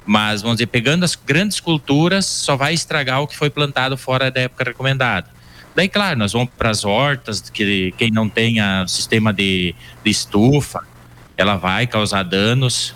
mas 0.08 0.40
vamos 0.40 0.56
dizer, 0.56 0.68
pegando 0.68 1.04
as 1.04 1.14
grandes 1.14 1.60
culturas, 1.60 2.24
só 2.24 2.56
vai 2.56 2.72
estragar 2.72 3.20
o 3.20 3.26
que 3.26 3.36
foi 3.36 3.50
plantado 3.50 3.94
fora 3.94 4.30
da 4.30 4.40
época 4.40 4.64
recomendada. 4.64 5.28
Daí, 5.76 5.86
claro, 5.86 6.18
nós 6.18 6.32
vamos 6.32 6.48
para 6.56 6.70
as 6.70 6.82
hortas, 6.82 7.50
que 7.50 7.92
quem 7.98 8.10
não 8.10 8.26
tenha 8.26 8.86
sistema 8.88 9.34
de, 9.34 9.74
de 10.02 10.10
estufa, 10.10 10.82
ela 11.36 11.56
vai 11.56 11.86
causar 11.86 12.22
danos. 12.22 12.94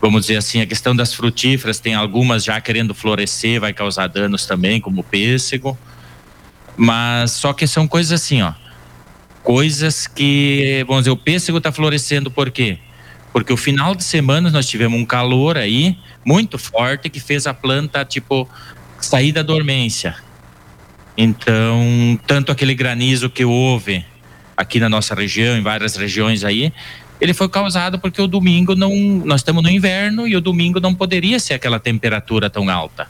Vamos 0.00 0.20
dizer 0.22 0.36
assim, 0.36 0.60
a 0.60 0.66
questão 0.66 0.94
das 0.94 1.12
frutíferas, 1.12 1.80
tem 1.80 1.96
algumas 1.96 2.44
já 2.44 2.60
querendo 2.60 2.94
florescer, 2.94 3.60
vai 3.60 3.72
causar 3.72 4.06
danos 4.06 4.46
também, 4.46 4.80
como 4.80 5.00
o 5.00 5.04
pêssego. 5.04 5.76
Mas 6.76 7.32
só 7.32 7.52
que 7.52 7.66
são 7.66 7.88
coisas 7.88 8.12
assim, 8.12 8.42
ó. 8.42 8.52
Coisas 9.42 10.06
que, 10.06 10.84
vamos 10.86 11.02
dizer, 11.02 11.10
o 11.10 11.16
pêssego 11.16 11.58
está 11.58 11.72
florescendo 11.72 12.30
por 12.30 12.48
quê? 12.52 12.78
Porque 13.32 13.52
o 13.52 13.56
final 13.56 13.94
de 13.94 14.04
semana 14.04 14.50
nós 14.50 14.68
tivemos 14.68 14.98
um 14.98 15.04
calor 15.04 15.56
aí 15.56 15.96
muito 16.24 16.58
forte 16.58 17.08
que 17.08 17.18
fez 17.18 17.46
a 17.46 17.54
planta, 17.54 18.04
tipo, 18.04 18.48
sair 19.00 19.32
da 19.32 19.42
dormência. 19.42 20.14
Então, 21.16 22.18
tanto 22.26 22.52
aquele 22.52 22.74
granizo 22.74 23.30
que 23.30 23.44
houve 23.44 24.04
aqui 24.56 24.78
na 24.78 24.88
nossa 24.88 25.14
região, 25.14 25.56
em 25.56 25.62
várias 25.62 25.96
regiões 25.96 26.44
aí, 26.44 26.72
ele 27.20 27.32
foi 27.32 27.48
causado 27.48 27.98
porque 27.98 28.20
o 28.20 28.26
domingo 28.26 28.74
não. 28.74 28.92
Nós 29.24 29.40
estamos 29.40 29.62
no 29.62 29.70
inverno 29.70 30.26
e 30.26 30.34
o 30.34 30.40
domingo 30.40 30.80
não 30.80 30.94
poderia 30.94 31.38
ser 31.38 31.54
aquela 31.54 31.78
temperatura 31.78 32.50
tão 32.50 32.68
alta. 32.68 33.06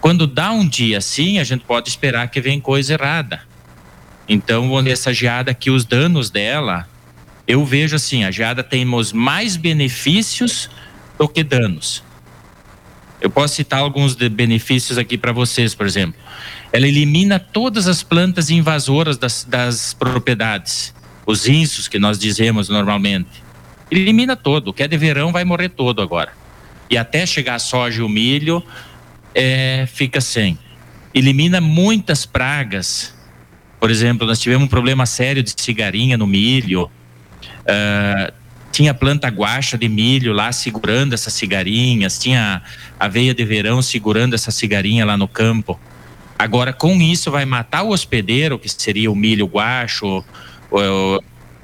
Quando 0.00 0.26
dá 0.26 0.50
um 0.50 0.66
dia 0.66 0.98
assim, 0.98 1.38
a 1.38 1.44
gente 1.44 1.64
pode 1.64 1.88
esperar 1.88 2.28
que 2.28 2.40
vem 2.40 2.60
coisa 2.60 2.94
errada. 2.94 3.42
Então, 4.28 4.78
essa 4.86 5.12
geada 5.12 5.50
aqui, 5.50 5.70
os 5.70 5.84
danos 5.84 6.30
dela, 6.30 6.88
eu 7.50 7.64
vejo 7.64 7.96
assim: 7.96 8.24
a 8.24 8.30
geada 8.30 8.62
temos 8.62 9.12
mais 9.12 9.56
benefícios 9.56 10.70
do 11.18 11.28
que 11.28 11.42
danos. 11.42 12.02
Eu 13.20 13.28
posso 13.28 13.56
citar 13.56 13.80
alguns 13.80 14.14
benefícios 14.14 14.96
aqui 14.96 15.18
para 15.18 15.32
vocês, 15.32 15.74
por 15.74 15.84
exemplo. 15.84 16.18
Ela 16.72 16.86
elimina 16.86 17.38
todas 17.38 17.86
as 17.86 18.02
plantas 18.02 18.48
invasoras 18.48 19.18
das, 19.18 19.44
das 19.44 19.92
propriedades 19.92 20.94
os 21.26 21.48
insos 21.48 21.88
que 21.88 21.98
nós 21.98 22.18
dizemos 22.18 22.68
normalmente. 22.68 23.42
Elimina 23.90 24.36
todo, 24.36 24.68
o 24.68 24.72
que 24.72 24.82
é 24.82 24.88
de 24.88 24.96
verão 24.96 25.32
vai 25.32 25.44
morrer 25.44 25.70
todo 25.70 26.00
agora. 26.00 26.32
E 26.88 26.96
até 26.96 27.26
chegar 27.26 27.56
a 27.56 27.58
soja 27.58 28.00
e 28.00 28.04
o 28.04 28.08
milho, 28.08 28.62
é, 29.34 29.86
fica 29.86 30.20
sem. 30.20 30.58
Elimina 31.12 31.60
muitas 31.60 32.24
pragas. 32.24 33.14
Por 33.78 33.90
exemplo, 33.90 34.26
nós 34.26 34.38
tivemos 34.38 34.64
um 34.64 34.68
problema 34.68 35.06
sério 35.06 35.42
de 35.42 35.54
cigarinha 35.56 36.16
no 36.16 36.26
milho. 36.26 36.90
Uh, 37.70 38.32
tinha 38.72 38.94
planta 38.94 39.28
guacha 39.28 39.76
de 39.76 39.88
milho 39.88 40.32
lá 40.32 40.52
segurando 40.52 41.12
essas 41.12 41.32
cigarinhas, 41.32 42.18
tinha 42.18 42.62
aveia 42.98 43.34
de 43.34 43.44
verão 43.44 43.82
segurando 43.82 44.34
essa 44.34 44.50
cigarinha 44.50 45.04
lá 45.04 45.16
no 45.16 45.28
campo. 45.28 45.78
Agora, 46.38 46.72
com 46.72 46.94
isso, 47.02 47.30
vai 47.30 47.44
matar 47.44 47.82
o 47.82 47.90
hospedeiro, 47.90 48.58
que 48.58 48.68
seria 48.68 49.10
o 49.10 49.14
milho 49.14 49.46
guacho, 49.46 50.24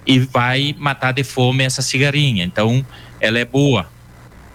e 0.07 0.19
vai 0.19 0.75
matar 0.79 1.13
de 1.13 1.25
fome 1.25 1.65
essa 1.65 1.81
cigarinha. 1.81 2.45
Então, 2.45 2.85
ela 3.21 3.39
é 3.39 3.45
boa. 3.45 3.89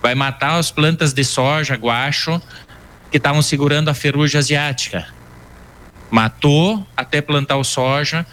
Vai 0.01 0.13
matar 0.13 0.59
as 0.59 0.69
plantas 0.69 1.13
de 1.13 1.23
soja, 1.23 1.75
guacho, 1.75 2.39
que 3.09 3.17
estavam 3.17 3.41
segurando 3.41 3.89
a 3.89 3.93
ferrugem 3.93 4.37
asiática. 4.37 5.07
Matou 6.11 6.85
até 6.95 7.21
plantar 7.21 7.57
o 7.57 7.63
soja, 7.63 8.25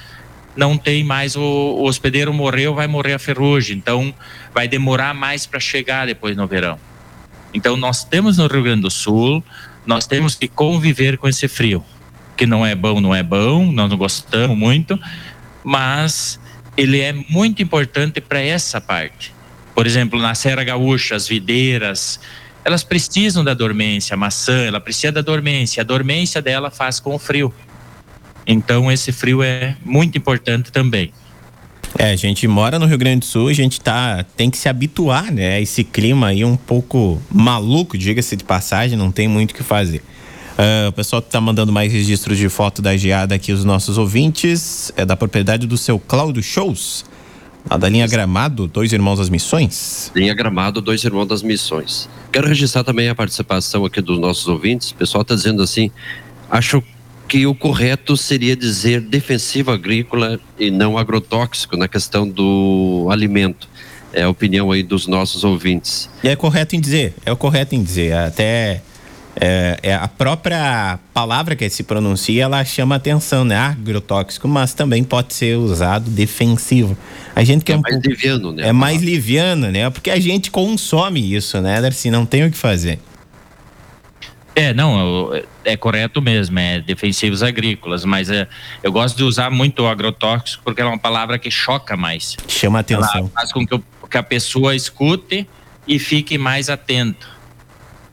não 0.59 0.77
tem 0.77 1.05
mais 1.05 1.37
o, 1.37 1.41
o 1.41 1.85
hospedeiro 1.85 2.35
morreu, 2.35 2.75
vai 2.75 2.88
morrer 2.88 3.15
a 3.15 3.19
ferrugem. 3.19 3.77
Então, 3.77 4.12
vai 4.53 4.67
demorar 4.67 5.15
mais 5.15 5.47
para 5.47 5.61
chegar 5.61 6.05
depois 6.05 6.37
no 6.37 6.49
verão. 6.49 6.77
Então, 7.55 7.77
nós 7.77 8.03
temos 8.03 8.38
no 8.38 8.49
Rio 8.49 8.65
Grande 8.65 8.83
do 8.83 8.91
Sul, 8.91 9.43
nós 9.87 10.05
temos 10.05 10.35
que 10.35 10.49
conviver 10.49 11.17
com 11.17 11.29
esse 11.29 11.47
frio, 11.47 11.85
que 12.37 12.45
não 12.45 12.67
é 12.67 12.75
bom, 12.75 13.00
não 13.00 13.15
é 13.15 13.23
bom, 13.23 13.71
nós 13.71 13.88
não 13.88 13.97
gostamos 13.97 14.59
muito, 14.59 14.99
mas 15.62 16.41
ele 16.77 17.00
é 17.00 17.12
muito 17.12 17.62
importante 17.62 18.21
para 18.21 18.41
essa 18.41 18.81
parte. 18.81 19.33
Por 19.77 19.87
exemplo, 19.87 20.21
na 20.21 20.35
Serra 20.35 20.65
Gaúcha, 20.65 21.15
as 21.15 21.29
videiras, 21.29 22.19
elas 22.65 22.83
precisam 22.83 23.45
da 23.45 23.55
dormência, 23.55 24.15
a 24.15 24.17
maçã, 24.17 24.65
ela 24.65 24.81
precisa 24.81 25.12
da 25.12 25.23
dormência, 25.23 25.83
a 25.83 25.85
dormência 25.85 26.43
dela 26.43 26.69
faz 26.69 26.99
com 26.99 27.15
o 27.15 27.19
frio. 27.19 27.55
Então 28.49 28.90
esse 28.90 29.12
frio 29.12 29.43
é 29.43 29.76
muito 29.85 30.17
importante 30.17 30.73
também. 30.73 31.12
É, 31.99 32.12
a 32.12 32.17
gente 32.17 32.47
mora 32.49 32.78
no 32.78 32.87
Rio 32.87 32.99
Grande 32.99 33.21
do 33.21 33.25
Sul, 33.26 33.49
a 33.49 33.52
gente 33.52 33.81
tá, 33.81 34.25
tem 34.37 34.50
que 34.50 34.57
se 34.57 34.69
habituar, 34.69 35.31
né? 35.31 35.57
A 35.57 35.61
esse 35.61 35.85
clima 35.85 36.28
aí 36.28 36.45
um 36.45 36.57
pouco 36.57 37.21
maluco, 37.31 37.97
diga-se 37.97 38.37
de 38.37 38.45
passagem, 38.45 38.97
não 38.97 39.11
tem 39.11 39.28
muito 39.28 39.52
o 39.52 39.55
que 39.55 39.62
fazer. 39.62 40.02
Uh, 40.59 40.88
o 40.88 40.93
pessoal 40.93 41.21
está 41.21 41.40
mandando 41.40 41.71
mais 41.71 41.93
registros 41.93 42.37
de 42.37 42.49
foto 42.49 42.83
da 42.83 42.97
geada 42.97 43.35
aqui, 43.35 43.52
os 43.52 43.64
nossos 43.64 43.97
ouvintes. 43.97 44.93
É 44.97 45.05
da 45.05 45.17
propriedade 45.17 45.67
do 45.67 45.78
seu 45.78 45.99
Cláudio 45.99 46.43
Shows. 46.43 47.05
Lá 47.71 47.76
da 47.76 47.88
linha 47.88 48.07
Gramado, 48.07 48.67
Dois 48.67 48.93
Irmãos 48.93 49.19
das 49.19 49.28
Missões. 49.28 50.11
Linha 50.17 50.35
Gramado, 50.35 50.81
Dois 50.81 51.05
Irmãos 51.05 51.26
das 51.26 51.43
Missões. 51.43 52.09
Quero 52.33 52.49
registrar 52.49 52.83
também 52.83 53.09
a 53.09 53.14
participação 53.14 53.85
aqui 53.85 54.00
dos 54.00 54.19
nossos 54.19 54.49
ouvintes. 54.49 54.90
O 54.90 54.95
pessoal 54.95 55.23
está 55.23 55.35
dizendo 55.35 55.62
assim: 55.62 55.90
acho 56.50 56.83
que 57.29 57.47
o 57.47 57.55
correto 57.55 58.17
seria 58.17 58.57
dizer 58.57 59.01
defensivo 59.01 59.71
agrícola 59.71 60.41
e 60.59 60.71
não 60.71 60.97
agrotóxico 60.97 61.77
na 61.77 61.87
questão 61.87 62.27
do 62.27 63.07
alimento. 63.11 63.69
É 64.13 64.23
a 64.23 64.31
opinião 64.31 64.73
aí 64.73 64.83
dos 64.83 65.07
nossos 65.07 65.45
ouvintes. 65.45 66.09
E 66.25 66.29
é 66.29 66.35
correto 66.35 66.75
em 66.75 66.81
dizer, 66.81 67.15
é 67.27 67.31
o 67.31 67.37
correto 67.37 67.75
em 67.75 67.83
dizer. 67.83 68.15
Até 68.15 68.81
é, 69.41 69.79
é, 69.83 69.95
a 69.95 70.09
própria 70.09 70.99
palavra 71.15 71.55
que 71.55 71.69
se 71.71 71.85
pronuncia, 71.85 72.43
ela 72.43 72.65
chama 72.65 72.97
atenção, 72.97 73.45
né? 73.45 73.57
Agrotóxico, 73.57 74.49
mas 74.49 74.75
também 74.75 75.05
pode 75.05 75.35
ser 75.35 75.57
usado 75.57 76.11
defensivo. 76.11 76.97
A 77.37 77.45
gente 77.45 77.65
quer 77.65 77.75
é 77.75 77.77
um 77.77 77.81
mais 77.81 77.95
pouco, 77.95 78.09
liviano, 78.09 78.53
né? 78.53 78.69
É 78.69 78.73
mais 78.73 79.01
liviano, 79.01 79.71
né? 79.71 79.89
Porque 79.91 80.11
a 80.11 80.19
gente 80.19 80.51
consome 80.51 81.35
isso, 81.35 81.61
né, 81.61 81.81
Darcy? 81.81 82.11
Não 82.11 82.27
tem 82.27 82.45
o 82.45 82.51
que 82.51 82.57
fazer. 82.57 82.99
É, 84.59 84.75
não, 84.75 85.31
é 85.65 85.77
correto 85.77 86.21
mesmo, 86.21 86.59
é 86.59 86.81
defensivos 86.81 87.45
agrícolas, 87.45 88.05
mas 88.05 88.29
é, 88.29 88.49
eu 88.83 88.91
gosto 88.91 89.17
de 89.17 89.23
usar 89.23 89.50
muito 89.50 89.85
o 89.85 89.87
agrotóxico 89.87 90.65
porque 90.65 90.81
é 90.81 90.85
uma 90.85 90.99
palavra 90.99 91.38
que 91.38 91.49
choca 91.49 91.97
mais. 91.97 92.37
Chama 92.49 92.81
atenção. 92.81 93.21
Ela 93.21 93.29
faz 93.29 93.53
com 93.53 93.65
que, 93.65 93.73
eu, 93.73 93.85
que 94.11 94.19
a 94.19 94.23
pessoa 94.23 94.75
escute 94.75 95.47
e 95.87 96.00
fique 96.00 96.37
mais 96.37 96.69
atento. 96.69 97.29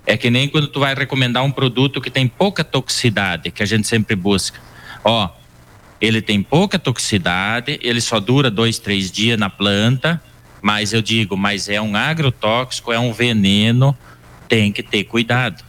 É 0.06 0.16
que 0.16 0.30
nem 0.30 0.48
quando 0.48 0.68
tu 0.68 0.80
vai 0.80 0.94
recomendar 0.94 1.44
um 1.44 1.50
produto 1.50 2.00
que 2.00 2.12
tem 2.12 2.28
pouca 2.28 2.64
toxicidade, 2.64 3.50
que 3.50 3.64
a 3.64 3.66
gente 3.66 3.88
sempre 3.88 4.16
busca. 4.16 4.60
Ó, 5.04 5.28
ele 6.00 6.22
tem 6.22 6.44
pouca 6.44 6.78
toxicidade, 6.78 7.80
ele 7.82 8.00
só 8.00 8.20
dura 8.20 8.52
dois, 8.52 8.78
três 8.78 9.12
dias 9.12 9.40
na 9.40 9.50
planta, 9.50 10.22
mas 10.62 10.94
eu 10.94 11.02
digo, 11.02 11.36
mas 11.36 11.70
é 11.70 11.82
um 11.82 11.96
agrotóxico, 11.96 12.94
é 12.94 13.00
um 13.00 13.12
veneno, 13.12 13.98
tem 14.48 14.72
que 14.72 14.84
ter 14.84 15.06
cuidado. 15.06 15.64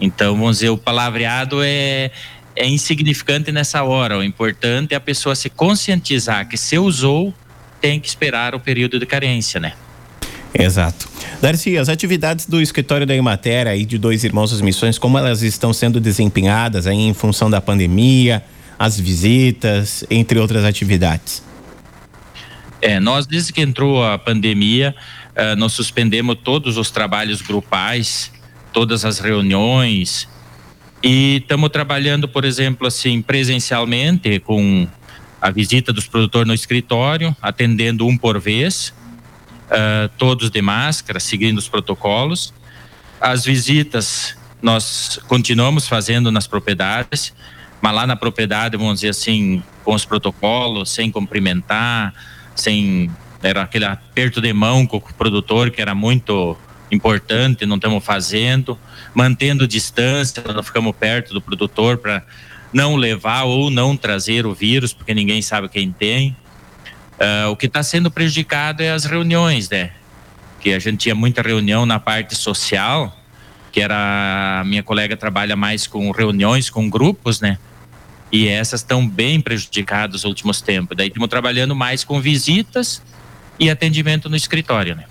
Então, 0.00 0.36
vamos 0.36 0.56
dizer, 0.56 0.70
o 0.70 0.76
palavreado 0.76 1.62
é, 1.62 2.10
é 2.56 2.66
insignificante 2.66 3.52
nessa 3.52 3.82
hora. 3.82 4.18
O 4.18 4.22
importante 4.22 4.92
é 4.92 4.96
a 4.96 5.00
pessoa 5.00 5.34
se 5.34 5.48
conscientizar 5.48 6.48
que 6.48 6.56
se 6.56 6.78
usou, 6.78 7.32
tem 7.80 8.00
que 8.00 8.08
esperar 8.08 8.54
o 8.54 8.60
período 8.60 8.98
de 8.98 9.06
carência, 9.06 9.60
né? 9.60 9.74
Exato. 10.56 11.08
Darcy, 11.42 11.76
as 11.76 11.88
atividades 11.88 12.46
do 12.46 12.60
escritório 12.60 13.06
da 13.06 13.14
Imater 13.14 13.66
aí 13.66 13.84
de 13.84 13.98
Dois 13.98 14.22
Irmãos 14.22 14.52
das 14.52 14.60
Missões, 14.60 14.98
como 14.98 15.18
elas 15.18 15.42
estão 15.42 15.72
sendo 15.72 16.00
desempenhadas 16.00 16.86
aí 16.86 16.96
em 16.96 17.12
função 17.12 17.50
da 17.50 17.60
pandemia, 17.60 18.42
as 18.78 18.98
visitas, 18.98 20.04
entre 20.08 20.38
outras 20.38 20.64
atividades? 20.64 21.42
É, 22.80 23.00
nós 23.00 23.26
desde 23.26 23.52
que 23.52 23.60
entrou 23.60 24.04
a 24.04 24.18
pandemia, 24.18 24.94
uh, 25.30 25.56
nós 25.56 25.72
suspendemos 25.72 26.36
todos 26.42 26.76
os 26.76 26.90
trabalhos 26.90 27.40
grupais, 27.42 28.30
todas 28.74 29.04
as 29.04 29.20
reuniões 29.20 30.28
e 31.02 31.36
estamos 31.36 31.70
trabalhando, 31.70 32.26
por 32.26 32.44
exemplo, 32.44 32.86
assim, 32.86 33.22
presencialmente 33.22 34.40
com 34.40 34.88
a 35.40 35.50
visita 35.50 35.92
dos 35.92 36.06
produtores 36.06 36.48
no 36.48 36.54
escritório, 36.54 37.36
atendendo 37.40 38.06
um 38.06 38.16
por 38.16 38.40
vez 38.40 38.94
uh, 39.68 40.08
todos 40.16 40.50
de 40.50 40.60
máscara, 40.60 41.20
seguindo 41.20 41.58
os 41.58 41.68
protocolos. 41.68 42.54
As 43.20 43.44
visitas 43.44 44.34
nós 44.62 45.20
continuamos 45.28 45.86
fazendo 45.86 46.32
nas 46.32 46.46
propriedades, 46.46 47.34
mas 47.82 47.94
lá 47.94 48.06
na 48.06 48.16
propriedade, 48.16 48.78
vamos 48.78 48.94
dizer 49.00 49.10
assim, 49.10 49.62
com 49.84 49.94
os 49.94 50.06
protocolos, 50.06 50.90
sem 50.90 51.10
cumprimentar, 51.10 52.14
sem 52.56 53.10
era 53.42 53.60
aquele 53.60 53.84
aperto 53.84 54.40
de 54.40 54.50
mão 54.54 54.86
com 54.86 54.96
o 54.96 55.00
produtor 55.02 55.70
que 55.70 55.82
era 55.82 55.94
muito 55.94 56.56
importante, 56.94 57.66
não 57.66 57.76
estamos 57.76 58.04
fazendo, 58.04 58.78
mantendo 59.14 59.66
distância, 59.66 60.42
não 60.52 60.62
ficamos 60.62 60.94
perto 60.96 61.34
do 61.34 61.40
produtor 61.40 61.98
para 61.98 62.22
não 62.72 62.96
levar 62.96 63.44
ou 63.44 63.70
não 63.70 63.96
trazer 63.96 64.46
o 64.46 64.54
vírus, 64.54 64.92
porque 64.92 65.14
ninguém 65.14 65.40
sabe 65.42 65.68
quem 65.68 65.92
tem. 65.92 66.36
Uh, 67.14 67.50
o 67.50 67.56
que 67.56 67.66
está 67.66 67.82
sendo 67.82 68.10
prejudicado 68.10 68.82
é 68.82 68.90
as 68.90 69.04
reuniões, 69.04 69.70
né? 69.70 69.92
Que 70.60 70.72
a 70.72 70.78
gente 70.78 70.98
tinha 70.98 71.14
muita 71.14 71.42
reunião 71.42 71.86
na 71.86 72.00
parte 72.00 72.34
social, 72.34 73.16
que 73.70 73.80
era 73.80 74.62
minha 74.66 74.82
colega 74.82 75.16
trabalha 75.16 75.54
mais 75.54 75.86
com 75.86 76.10
reuniões 76.10 76.68
com 76.68 76.90
grupos, 76.90 77.40
né? 77.40 77.58
E 78.32 78.48
essas 78.48 78.80
estão 78.80 79.06
bem 79.06 79.40
prejudicadas 79.40 80.22
nos 80.22 80.24
últimos 80.24 80.60
tempos. 80.60 80.96
Daí 80.96 81.06
estamos 81.06 81.28
trabalhando 81.28 81.76
mais 81.76 82.02
com 82.02 82.20
visitas 82.20 83.00
e 83.60 83.70
atendimento 83.70 84.28
no 84.28 84.34
escritório, 84.34 84.96
né? 84.96 85.04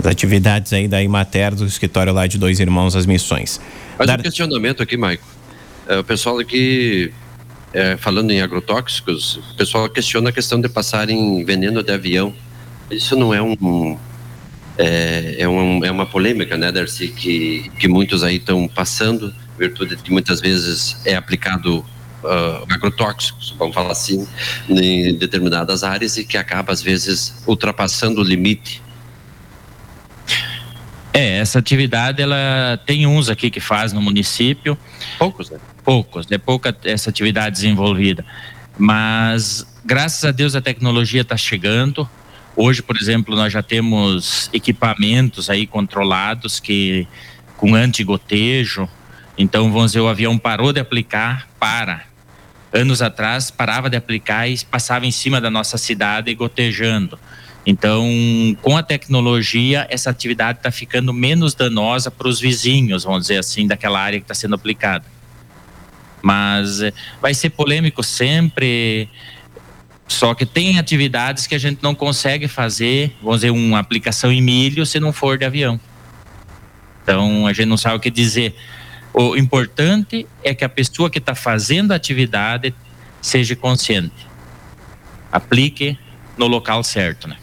As 0.00 0.06
atividades 0.06 0.72
aí 0.72 0.88
da 0.88 1.02
Imater, 1.02 1.54
do 1.54 1.66
escritório 1.66 2.10
lá 2.12 2.26
de 2.26 2.38
Dois 2.38 2.58
Irmãos, 2.58 2.96
as 2.96 3.04
missões. 3.04 3.60
Faz 3.98 4.06
Dar... 4.06 4.18
um 4.18 4.22
questionamento 4.22 4.82
aqui, 4.82 4.96
Maico. 4.96 5.24
É, 5.86 5.98
o 5.98 6.04
pessoal 6.04 6.38
aqui 6.38 7.12
é, 7.74 7.98
falando 7.98 8.30
em 8.30 8.40
agrotóxicos, 8.40 9.36
o 9.36 9.56
pessoal 9.56 9.88
questiona 9.90 10.30
a 10.30 10.32
questão 10.32 10.58
de 10.58 10.70
passarem 10.70 11.44
veneno 11.44 11.82
de 11.82 11.92
avião. 11.92 12.34
Isso 12.90 13.14
não 13.14 13.34
é 13.34 13.42
um. 13.42 13.98
É, 14.78 15.36
é, 15.40 15.48
um, 15.48 15.84
é 15.84 15.90
uma 15.90 16.06
polêmica, 16.06 16.56
né, 16.56 16.72
Darcy, 16.72 17.08
que, 17.08 17.70
que 17.78 17.86
muitos 17.86 18.24
aí 18.24 18.36
estão 18.36 18.66
passando, 18.66 19.34
virtude 19.58 19.96
de 19.96 20.02
que 20.02 20.10
muitas 20.10 20.40
vezes 20.40 20.96
é 21.04 21.14
aplicado 21.14 21.84
uh, 22.24 22.64
agrotóxicos, 22.70 23.54
vamos 23.58 23.74
falar 23.74 23.92
assim, 23.92 24.26
em 24.70 25.14
determinadas 25.14 25.84
áreas 25.84 26.16
e 26.16 26.24
que 26.24 26.38
acaba, 26.38 26.72
às 26.72 26.80
vezes, 26.80 27.42
ultrapassando 27.46 28.22
o 28.22 28.24
limite. 28.24 28.82
É, 31.12 31.38
essa 31.38 31.58
atividade 31.58 32.22
ela 32.22 32.80
tem 32.86 33.06
uns 33.06 33.28
aqui 33.28 33.50
que 33.50 33.60
faz 33.60 33.92
no 33.92 34.00
município. 34.00 34.78
Poucos, 35.18 35.50
né? 35.50 35.58
poucos, 35.84 36.26
é 36.30 36.38
pouca 36.38 36.76
essa 36.84 37.10
atividade 37.10 37.56
desenvolvida. 37.56 38.24
Mas, 38.78 39.66
graças 39.84 40.24
a 40.24 40.30
Deus, 40.30 40.54
a 40.54 40.60
tecnologia 40.60 41.22
está 41.22 41.36
chegando. 41.36 42.08
Hoje, 42.56 42.82
por 42.82 42.96
exemplo, 42.96 43.34
nós 43.34 43.52
já 43.52 43.62
temos 43.62 44.48
equipamentos 44.52 45.50
aí 45.50 45.66
controlados 45.66 46.60
que 46.60 47.06
com 47.56 47.74
antigotejo. 47.74 48.88
Então, 49.36 49.70
vamos 49.72 49.92
dizer, 49.92 50.00
o 50.00 50.08
avião 50.08 50.38
parou 50.38 50.72
de 50.72 50.80
aplicar, 50.80 51.48
para. 51.58 52.04
Anos 52.72 53.02
atrás, 53.02 53.50
parava 53.50 53.90
de 53.90 53.96
aplicar 53.96 54.48
e 54.48 54.56
passava 54.64 55.06
em 55.06 55.10
cima 55.10 55.40
da 55.40 55.50
nossa 55.50 55.76
cidade 55.76 56.32
gotejando. 56.34 57.18
Então, 57.70 58.04
com 58.62 58.76
a 58.76 58.82
tecnologia, 58.82 59.86
essa 59.88 60.10
atividade 60.10 60.58
está 60.58 60.72
ficando 60.72 61.14
menos 61.14 61.54
danosa 61.54 62.10
para 62.10 62.26
os 62.26 62.40
vizinhos, 62.40 63.04
vamos 63.04 63.22
dizer 63.22 63.38
assim, 63.38 63.64
daquela 63.64 64.00
área 64.00 64.18
que 64.18 64.24
está 64.24 64.34
sendo 64.34 64.56
aplicada. 64.56 65.04
Mas 66.20 66.80
eh, 66.80 66.92
vai 67.22 67.32
ser 67.32 67.50
polêmico 67.50 68.02
sempre. 68.02 69.08
Só 70.08 70.34
que 70.34 70.44
tem 70.44 70.80
atividades 70.80 71.46
que 71.46 71.54
a 71.54 71.58
gente 71.58 71.80
não 71.80 71.94
consegue 71.94 72.48
fazer, 72.48 73.14
vamos 73.22 73.36
dizer, 73.36 73.50
uma 73.50 73.78
aplicação 73.78 74.32
em 74.32 74.42
milho 74.42 74.84
se 74.84 74.98
não 74.98 75.12
for 75.12 75.38
de 75.38 75.44
avião. 75.44 75.78
Então 77.04 77.46
a 77.46 77.52
gente 77.52 77.68
não 77.68 77.76
sabe 77.76 77.98
o 77.98 78.00
que 78.00 78.10
dizer. 78.10 78.52
O 79.14 79.36
importante 79.36 80.26
é 80.42 80.52
que 80.52 80.64
a 80.64 80.68
pessoa 80.68 81.08
que 81.08 81.18
está 81.18 81.36
fazendo 81.36 81.92
a 81.92 81.94
atividade 81.94 82.74
seja 83.22 83.54
consciente. 83.54 84.26
Aplique 85.30 85.96
no 86.36 86.48
local 86.48 86.82
certo, 86.82 87.28
né? 87.28 87.36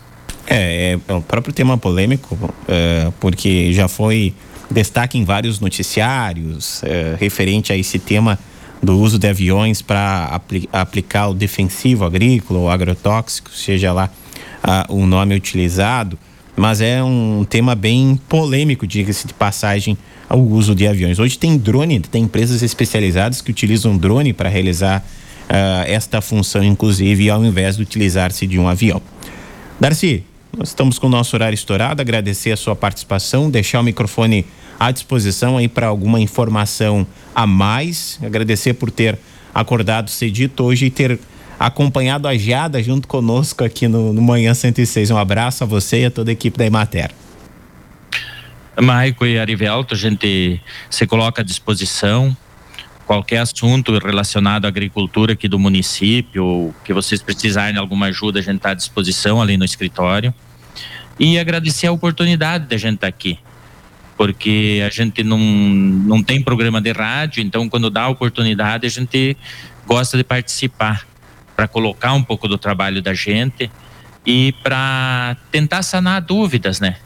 É, 0.50 0.94
é, 0.94 1.00
é 1.08 1.14
o 1.14 1.22
próprio 1.22 1.54
tema 1.54 1.78
polêmico, 1.78 2.38
é, 2.68 3.12
porque 3.20 3.74
já 3.74 3.88
foi 3.88 4.34
destaque 4.72 5.18
em 5.18 5.24
vários 5.24 5.60
noticiários 5.60 6.82
é, 6.84 7.16
referente 7.20 7.74
a 7.74 7.78
esse 7.78 8.00
tema 8.00 8.40
do 8.82 8.98
uso 9.00 9.18
de 9.18 9.28
aviões 9.28 9.82
para 9.82 10.26
apli 10.26 10.70
aplicar 10.72 11.30
o 11.30 11.34
defensivo 11.34 12.06
agrícola 12.06 12.60
ou 12.60 12.70
agrotóxico, 12.70 13.52
seja 13.52 13.92
lá 13.92 14.10
uh, 14.64 14.94
o 14.94 15.06
nome 15.06 15.36
utilizado, 15.36 16.18
mas 16.56 16.82
é 16.82 17.04
um 17.04 17.46
tema 17.48 17.76
bem 17.76 18.20
polêmico, 18.30 18.86
diga-se 18.86 19.28
de 19.28 19.34
passagem, 19.34 19.98
ao 20.30 20.40
uso 20.40 20.76
de 20.76 20.88
aviões. 20.88 21.20
Hoje 21.20 21.38
tem 21.38 21.58
drone, 21.58 22.00
tem 22.00 22.24
empresas 22.24 22.62
especializadas 22.62 23.42
que 23.42 23.50
utilizam 23.50 23.98
drone 23.98 24.34
para 24.34 24.50
realizar 24.50 25.04
uh, 25.50 25.84
esta 25.88 26.22
função, 26.22 26.64
inclusive, 26.64 27.30
ao 27.30 27.44
invés 27.44 27.78
de 27.78 27.84
utilizar-se 27.84 28.46
de 28.46 28.60
um 28.60 28.68
avião. 28.68 29.02
Darcy, 29.80 30.24
nós 30.56 30.70
estamos 30.70 31.00
com 31.00 31.08
o 31.08 31.10
nosso 31.10 31.36
horário 31.36 31.56
estourado, 31.56 32.02
agradecer 32.02 32.52
a 32.52 32.58
sua 32.58 32.76
participação, 32.76 33.50
deixar 33.50 33.80
o 33.80 33.84
microfone 33.84 34.46
à 34.80 34.92
disposição 34.92 35.58
aí 35.58 35.68
para 35.68 35.88
alguma 35.88 36.20
informação 36.20 37.06
a 37.34 37.48
mais. 37.48 38.20
Agradecer 38.24 38.74
por 38.74 38.92
ter 38.92 39.18
acordado 39.54 40.10
cedito 40.10 40.64
hoje 40.64 40.86
e 40.86 40.90
ter 40.90 41.20
acompanhado 41.60 42.28
a 42.28 42.38
geada 42.38 42.82
junto 42.82 43.08
conosco 43.08 43.64
aqui 43.64 43.88
no, 43.88 44.14
no 44.14 44.22
Manhã 44.22 44.54
106. 44.54 45.12
Um 45.12 45.18
abraço 45.18 45.64
a 45.64 45.68
você 45.68 46.02
e 46.02 46.06
a 46.06 46.12
toda 46.12 46.32
a 46.32 46.34
equipe 46.34 46.58
da 46.58 46.66
Emater. 46.66 47.12
Maico 48.80 49.26
e 49.26 49.40
Arivelto, 49.40 49.96
a 49.96 49.98
gente 49.98 50.62
se 50.90 51.08
coloca 51.08 51.42
à 51.42 51.46
disposição. 51.46 52.36
Qualquer 53.08 53.38
assunto 53.38 53.98
relacionado 53.98 54.65
à 54.65 54.67
agricultura 54.67 55.34
aqui 55.34 55.48
do 55.48 55.58
município, 55.58 56.76
que 56.84 56.93
vocês 56.93 57.22
precisarem 57.22 57.74
de 57.74 57.80
alguma 57.80 58.08
ajuda, 58.08 58.39
a 58.39 58.43
gente 58.43 58.58
está 58.58 58.72
à 58.72 58.74
disposição 58.76 59.41
ali 59.41 59.58
no 59.58 59.65
escritório. 59.65 60.34
E 61.17 61.39
agradecer 61.39 61.88
a 61.88 61.91
oportunidade 61.91 62.67
de 62.67 62.76
a 62.76 62.78
gente 62.78 62.96
estar 62.96 63.08
tá 63.08 63.10
aqui 63.10 63.39
porque 64.17 64.84
a 64.86 64.89
gente 64.89 65.24
não, 65.24 65.38
não 65.38 66.24
tem 66.24 66.41
programa 66.41 66.82
de 66.82 66.91
rádio, 66.91 67.43
então 67.43 67.70
quando 67.70 67.88
dá 67.88 68.04
a 68.04 68.10
oportunidade 68.10 68.88
a 68.88 68.89
gente 68.89 69.38
gosta 69.86 70.17
de 70.17 70.24
participar 70.24 71.06
para 71.56 71.67
colocar 71.67 72.13
um 72.13 72.24
pouco 72.24 72.48
do 72.48 72.58
trabalho 72.58 73.02
da 73.02 73.13
gente 73.13 73.70
e 74.26 74.54
para 74.63 75.38
tentar 75.52 75.84
sanar 75.84 76.22
dúvidas, 76.22 76.80
né? 76.80 76.98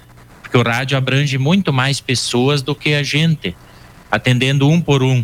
Porque 0.41 0.57
o 0.57 0.63
rádio 0.63 0.97
abrange 0.97 1.37
muito 1.37 1.71
mais 1.71 1.99
pessoas 1.99 2.61
do 2.61 2.73
que 2.73 2.93
a 2.93 3.03
gente. 3.03 3.55
atendendo 4.09 4.67
um 4.67 4.81
por 4.81 5.03
um. 5.03 5.23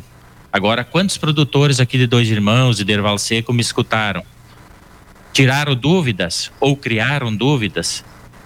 Agora, 0.57 0.83
quantos 0.83 1.17
produtores 1.17 1.79
aqui 1.79 1.99
de 1.99 2.07
Dois 2.07 2.27
Irmãos 2.31 2.79
e 2.79 2.83
de 2.83 2.91
Erval 2.91 3.19
Seco 3.19 3.53
me 3.53 3.61
escutaram? 3.61 4.23
Tiraram 5.31 5.75
dúvidas 5.75 6.51
ou 6.59 6.75
criaram 6.75 7.35
dúvidas? 7.35 8.03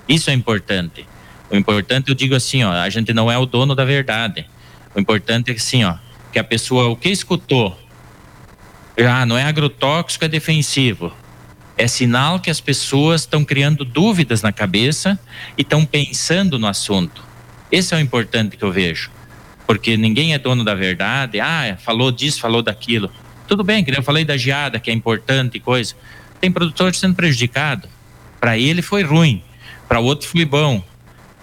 Isso 0.10 0.30
é 0.30 0.34
importante. 0.34 1.08
O 1.50 1.56
importante, 1.56 2.10
eu 2.10 2.13
digo 2.13 2.36
assim, 2.36 2.65
ó, 2.65 2.74
a 2.74 2.89
gente 2.89 3.13
não 3.13 3.32
é 3.32 3.38
o 3.38 3.45
dono 3.45 3.74
da 3.74 3.86
verdade. 3.86 4.45
O 4.93 5.00
importante 5.00 5.52
é 5.52 5.56
assim, 5.56 5.86
ó, 5.86 5.95
que 6.34 6.38
a 6.38 6.43
pessoa, 6.43 6.89
o 6.89 6.97
que 6.97 7.08
escutou, 7.08 7.80
ah, 9.10 9.26
não 9.26 9.38
é 9.38 9.45
agrotóxico, 9.45 10.26
é 10.26 10.28
defensivo. 10.28 11.13
É 11.78 11.88
sinal 11.88 12.41
que 12.41 12.50
as 12.50 12.60
pessoas 12.60 13.21
estão 13.21 13.45
criando 13.45 13.86
dúvidas 13.86 14.41
na 14.41 14.52
cabeça 14.52 15.17
e 15.58 15.62
estão 15.62 15.86
pensando 15.86 16.60
no 16.60 16.67
assunto. 16.67 17.24
Esse 17.71 17.93
é 17.93 17.97
o 17.97 18.02
importante 18.02 18.58
que 18.58 18.65
eu 18.65 18.71
vejo. 18.74 19.10
Porque 19.72 19.96
ninguém 19.96 20.34
é 20.34 20.38
dono 20.38 20.66
da 20.66 20.76
verdade. 20.76 21.40
Ah, 21.40 21.78
falou 21.80 22.12
disso, 22.12 22.42
falou 22.42 22.62
daquilo. 22.62 23.10
Tudo 23.48 23.64
bem, 23.64 23.86
que 23.86 23.98
eu 23.98 24.04
falei 24.04 24.26
da 24.26 24.36
geada, 24.36 24.82
que 24.82 24.92
é 24.92 24.94
importante 24.94 25.62
coisa. 25.62 25.96
Tem 26.42 26.52
produtor 26.52 26.94
sendo 26.94 27.16
prejudicado. 27.16 27.88
Para 28.38 28.58
ele 28.58 28.82
foi 28.82 29.02
ruim, 29.02 29.42
para 29.88 30.02
outro 30.02 30.28
foi 30.28 30.44
bom. 30.44 30.84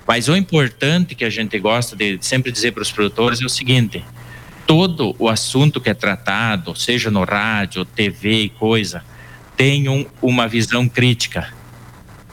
Mas 0.06 0.28
o 0.28 0.36
importante 0.36 1.14
que 1.14 1.24
a 1.24 1.30
gente 1.30 1.58
gosta 1.58 1.96
de 1.96 2.18
sempre 2.20 2.52
dizer 2.52 2.72
para 2.72 2.82
os 2.82 2.92
produtores 2.92 3.40
é 3.40 3.46
o 3.46 3.48
seguinte: 3.48 4.04
todo 4.66 5.16
o 5.18 5.26
assunto 5.26 5.80
que 5.80 5.88
é 5.88 5.94
tratado, 5.94 6.76
seja 6.76 7.10
no 7.10 7.24
rádio, 7.24 7.86
TV 7.86 8.42
e 8.42 8.48
coisa, 8.50 9.02
tenham 9.56 10.06
uma 10.20 10.46
visão 10.46 10.86
crítica. 10.86 11.48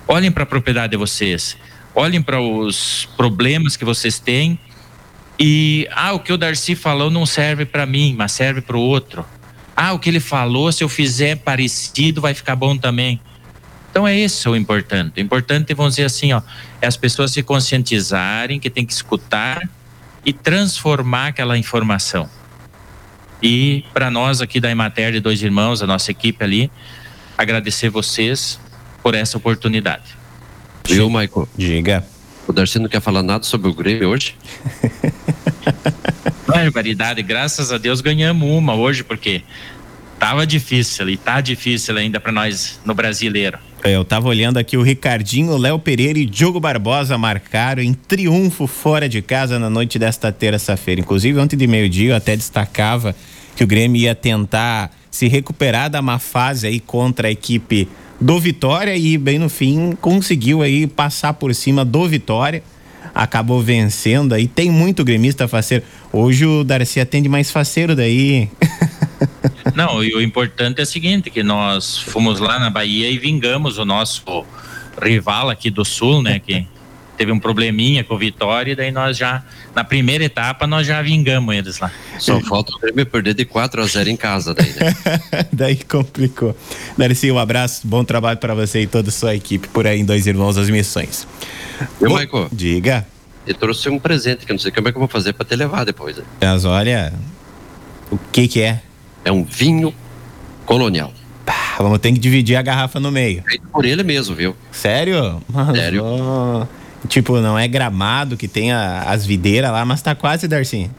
Olhem 0.05 0.29
para 0.29 0.43
a 0.43 0.45
propriedade 0.45 0.91
de 0.91 0.97
vocês, 0.97 1.55
olhem 1.95 2.21
para 2.21 2.41
os 2.41 3.07
problemas 3.15 3.77
que 3.77 3.85
vocês 3.85 4.19
têm 4.19 4.59
e 5.39 5.87
ah, 5.91 6.13
o 6.13 6.19
que 6.19 6.31
o 6.31 6.37
Darcy 6.37 6.75
falou 6.75 7.11
não 7.11 7.25
serve 7.25 7.65
para 7.65 7.85
mim, 7.85 8.15
mas 8.17 8.31
serve 8.31 8.61
para 8.61 8.77
o 8.77 8.79
outro. 8.79 9.25
Ah, 9.75 9.93
o 9.93 9.99
que 9.99 10.09
ele 10.09 10.21
falou, 10.21 10.71
se 10.71 10.83
eu 10.83 10.89
fizer 10.89 11.35
parecido, 11.37 12.21
vai 12.21 12.33
ficar 12.33 12.55
bom 12.55 12.77
também. 12.77 13.19
Então 13.91 14.07
é 14.07 14.17
isso 14.17 14.51
o 14.51 14.55
importante. 14.55 15.19
O 15.19 15.23
importante, 15.23 15.73
vamos 15.73 15.93
dizer 15.93 16.05
assim, 16.05 16.31
ó, 16.33 16.41
é 16.81 16.87
as 16.87 16.95
pessoas 16.95 17.31
se 17.31 17.43
conscientizarem 17.43 18.59
que 18.59 18.69
tem 18.69 18.85
que 18.85 18.93
escutar 18.93 19.61
e 20.25 20.31
transformar 20.31 21.27
aquela 21.27 21.57
informação. 21.57 22.29
E 23.41 23.83
para 23.93 24.09
nós 24.09 24.41
aqui 24.41 24.59
da 24.59 24.71
Emater 24.71 25.11
de 25.11 25.19
Dois 25.19 25.41
Irmãos, 25.41 25.83
a 25.83 25.87
nossa 25.87 26.11
equipe 26.11 26.43
ali, 26.43 26.71
agradecer 27.37 27.89
vocês 27.89 28.59
por 29.03 29.13
essa 29.13 29.37
oportunidade. 29.37 30.17
Viu, 30.87 31.09
Michael? 31.09 31.47
Diga. 31.55 32.14
O 32.47 32.53
Darcy 32.53 32.79
não 32.79 32.87
quer 32.87 33.01
falar 33.01 33.23
nada 33.23 33.43
sobre 33.43 33.69
o 33.69 33.73
Grêmio 33.73 34.09
hoje? 34.09 34.35
Barbaridade, 36.47 37.21
graças 37.23 37.71
a 37.71 37.77
Deus 37.77 38.01
ganhamos 38.01 38.47
uma 38.47 38.75
hoje, 38.75 39.03
porque 39.03 39.41
tava 40.19 40.45
difícil 40.45 41.09
e 41.09 41.17
tá 41.17 41.41
difícil 41.41 41.97
ainda 41.97 42.19
para 42.19 42.31
nós 42.31 42.79
no 42.85 42.93
brasileiro. 42.93 43.57
É, 43.83 43.95
eu 43.95 44.05
tava 44.05 44.27
olhando 44.27 44.57
aqui 44.57 44.77
o 44.77 44.81
Ricardinho, 44.81 45.57
Léo 45.57 45.79
Pereira 45.79 46.17
e 46.17 46.25
Diogo 46.25 46.59
Barbosa 46.59 47.17
marcaram 47.17 47.83
em 47.83 47.93
triunfo 47.93 48.67
fora 48.67 49.09
de 49.09 49.21
casa 49.21 49.59
na 49.59 49.69
noite 49.69 49.99
desta 49.99 50.31
terça-feira. 50.31 51.01
Inclusive, 51.01 51.39
ontem 51.39 51.55
de 51.55 51.67
meio-dia 51.67 52.11
eu 52.11 52.15
até 52.15 52.35
destacava 52.35 53.15
que 53.55 53.63
o 53.63 53.67
Grêmio 53.67 54.01
ia 54.01 54.15
tentar 54.15 54.91
se 55.09 55.27
recuperar 55.27 55.89
da 55.89 56.01
má 56.01 56.19
fase 56.19 56.67
aí 56.67 56.79
contra 56.79 57.27
a 57.27 57.31
equipe 57.31 57.87
do 58.19 58.39
Vitória 58.39 58.95
e 58.95 59.17
bem 59.17 59.37
no 59.37 59.49
fim 59.49 59.95
conseguiu 59.99 60.61
aí 60.61 60.87
passar 60.87 61.33
por 61.33 61.53
cima 61.53 61.83
do 61.83 62.07
Vitória. 62.07 62.63
Acabou 63.13 63.61
vencendo 63.61 64.33
aí. 64.33 64.47
Tem 64.47 64.69
muito 64.69 65.03
gremista 65.03 65.47
faceiro. 65.47 65.83
Hoje 66.11 66.45
o 66.45 66.63
Darcy 66.63 66.99
atende 66.99 67.29
mais 67.29 67.51
faceiro 67.51 67.95
daí. 67.95 68.49
Não, 69.75 70.03
e 70.03 70.13
o 70.13 70.21
importante 70.21 70.79
é 70.79 70.83
o 70.83 70.85
seguinte, 70.85 71.29
que 71.29 71.43
nós 71.43 71.97
fomos 71.97 72.39
lá 72.39 72.59
na 72.59 72.69
Bahia 72.69 73.09
e 73.09 73.17
vingamos 73.17 73.77
o 73.77 73.85
nosso 73.85 74.45
rival 75.01 75.49
aqui 75.49 75.69
do 75.69 75.83
Sul, 75.83 76.21
né, 76.21 76.39
que 76.39 76.65
teve 77.17 77.31
um 77.31 77.39
probleminha 77.39 78.03
com 78.03 78.15
o 78.15 78.17
Vitória 78.17 78.73
e 78.73 78.75
daí 78.75 78.91
nós 78.91 79.17
já, 79.17 79.43
na 79.73 79.83
primeira 79.83 80.23
etapa, 80.23 80.67
nós 80.67 80.85
já 80.85 81.01
vingamos 81.01 81.55
eles 81.55 81.79
lá. 81.79 81.91
Só 82.19 82.39
falta 82.41 82.73
o 82.75 82.79
Grêmio 82.79 83.05
perder 83.05 83.33
de 83.33 83.45
4 83.45 83.81
a 83.81 83.85
0 83.85 84.09
em 84.09 84.17
casa 84.17 84.53
daí, 84.53 84.73
né? 84.73 84.95
daí 85.51 85.75
complicou. 85.77 86.55
Darcy, 86.97 87.31
um 87.31 87.39
abraço, 87.39 87.87
bom 87.87 88.03
trabalho 88.03 88.37
para 88.37 88.53
você 88.53 88.81
e 88.81 88.87
toda 88.87 89.09
a 89.09 89.11
sua 89.11 89.35
equipe 89.35 89.67
por 89.69 89.87
aí 89.87 89.99
em 89.99 90.05
Dois 90.05 90.27
Irmãos 90.27 90.55
das 90.55 90.69
Missões. 90.69 91.27
Meu 91.99 92.11
Michael. 92.11 92.49
Diga. 92.51 93.05
Eu 93.45 93.53
trouxe 93.53 93.89
um 93.89 93.99
presente 93.99 94.45
que 94.45 94.51
eu 94.51 94.55
não 94.55 94.59
sei 94.59 94.71
como 94.71 94.87
é 94.87 94.91
que 94.91 94.97
eu 94.97 95.01
vou 95.01 95.07
fazer 95.07 95.33
para 95.33 95.45
te 95.45 95.55
levar 95.55 95.83
depois. 95.85 96.17
Né? 96.17 96.23
Mas 96.41 96.65
olha, 96.65 97.13
o 98.11 98.17
que 98.31 98.47
que 98.47 98.61
é? 98.61 98.81
É 99.23 99.31
um 99.31 99.43
vinho 99.43 99.93
colonial. 100.65 101.13
Pá, 101.45 101.75
vamos 101.77 101.99
ter 101.99 102.11
que 102.11 102.17
dividir 102.17 102.55
a 102.55 102.61
garrafa 102.63 102.99
no 102.99 103.11
meio. 103.11 103.43
Feito 103.43 103.67
por 103.67 103.85
ele 103.85 104.01
mesmo, 104.03 104.35
viu? 104.35 104.55
Sério? 104.71 105.41
Mas, 105.47 105.77
Sério. 105.77 106.03
ó, 106.03 106.65
tipo, 107.07 107.39
não 107.39 107.57
é 107.57 107.67
gramado 107.67 108.37
que 108.37 108.47
tem 108.47 108.71
a- 108.71 109.03
as 109.03 109.25
videiras 109.25 109.71
lá, 109.71 109.85
mas 109.85 110.01
tá 110.01 110.13
quase, 110.15 110.47
Darcy. 110.47 110.89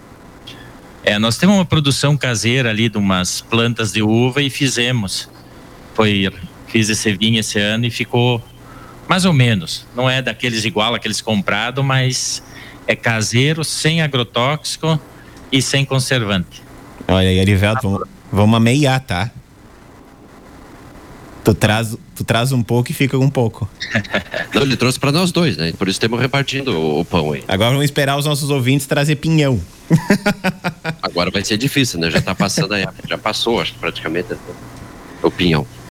É, 1.05 1.19
nós 1.19 1.37
temos 1.38 1.55
uma 1.57 1.64
produção 1.64 2.16
caseira 2.16 2.71
ali 2.71 2.88
de 2.88 2.99
umas 2.99 3.40
plantas 3.40 3.92
de 3.92 4.03
uva 4.03 4.42
e 4.42 4.51
fizemos. 4.51 5.29
Foi, 5.95 6.29
fiz 6.66 6.88
esse 6.88 7.12
vinho 7.16 7.38
esse 7.38 7.59
ano 7.59 7.87
e 7.87 7.90
ficou 7.90 8.42
mais 9.09 9.25
ou 9.25 9.33
menos. 9.33 9.87
Não 9.95 10.11
é 10.11 10.21
daqueles 10.21 10.64
igual 10.64 10.95
aqueles 10.95 11.21
comprados, 11.21 11.85
mas 11.85 12.42
é 12.88 12.97
caseiro, 12.97 13.62
sem 13.64 14.03
agrotóxico 14.03 15.01
e 15.53 15.62
sem 15.62 15.85
conservante. 15.85 16.61
Olha 17.07 17.29
aí, 17.29 17.38
Arivelto, 17.38 17.83
vamos, 17.88 18.09
vamos 18.33 18.57
ameiar, 18.57 18.99
tá? 19.01 19.31
Tu 21.47 21.55
traz, 21.55 21.97
tu 22.17 22.25
traz 22.25 22.51
um 22.51 22.61
pouco 22.61 22.91
e 22.91 22.93
fica 22.93 23.17
um 23.17 23.31
pouco. 23.31 23.69
Não, 24.53 24.63
ele 24.63 24.77
trouxe 24.77 24.99
para 24.99 25.13
nós 25.13 25.31
dois, 25.31 25.57
né? 25.57 25.73
Por 25.79 25.87
isso 25.87 25.95
estamos 25.95 26.21
repartindo 26.21 26.73
o, 26.73 26.99
o 26.99 27.05
pão 27.05 27.31
aí. 27.31 27.45
Agora 27.47 27.71
vamos 27.71 27.85
esperar 27.85 28.19
os 28.19 28.27
nossos 28.27 28.51
ouvintes 28.51 28.85
trazer 28.85 29.15
pinhão. 29.15 29.61
Agora 31.01 31.31
vai 31.31 31.45
ser 31.45 31.57
difícil, 31.57 32.01
né? 32.01 32.11
Já 32.11 32.21
tá 32.21 32.35
passando 32.35 32.75
aí, 32.75 32.85
já 33.09 33.17
passou, 33.17 33.61
acho 33.61 33.75
que 33.75 33.79
praticamente 33.79 34.35
o 35.23 35.31
pinhão. 35.31 35.65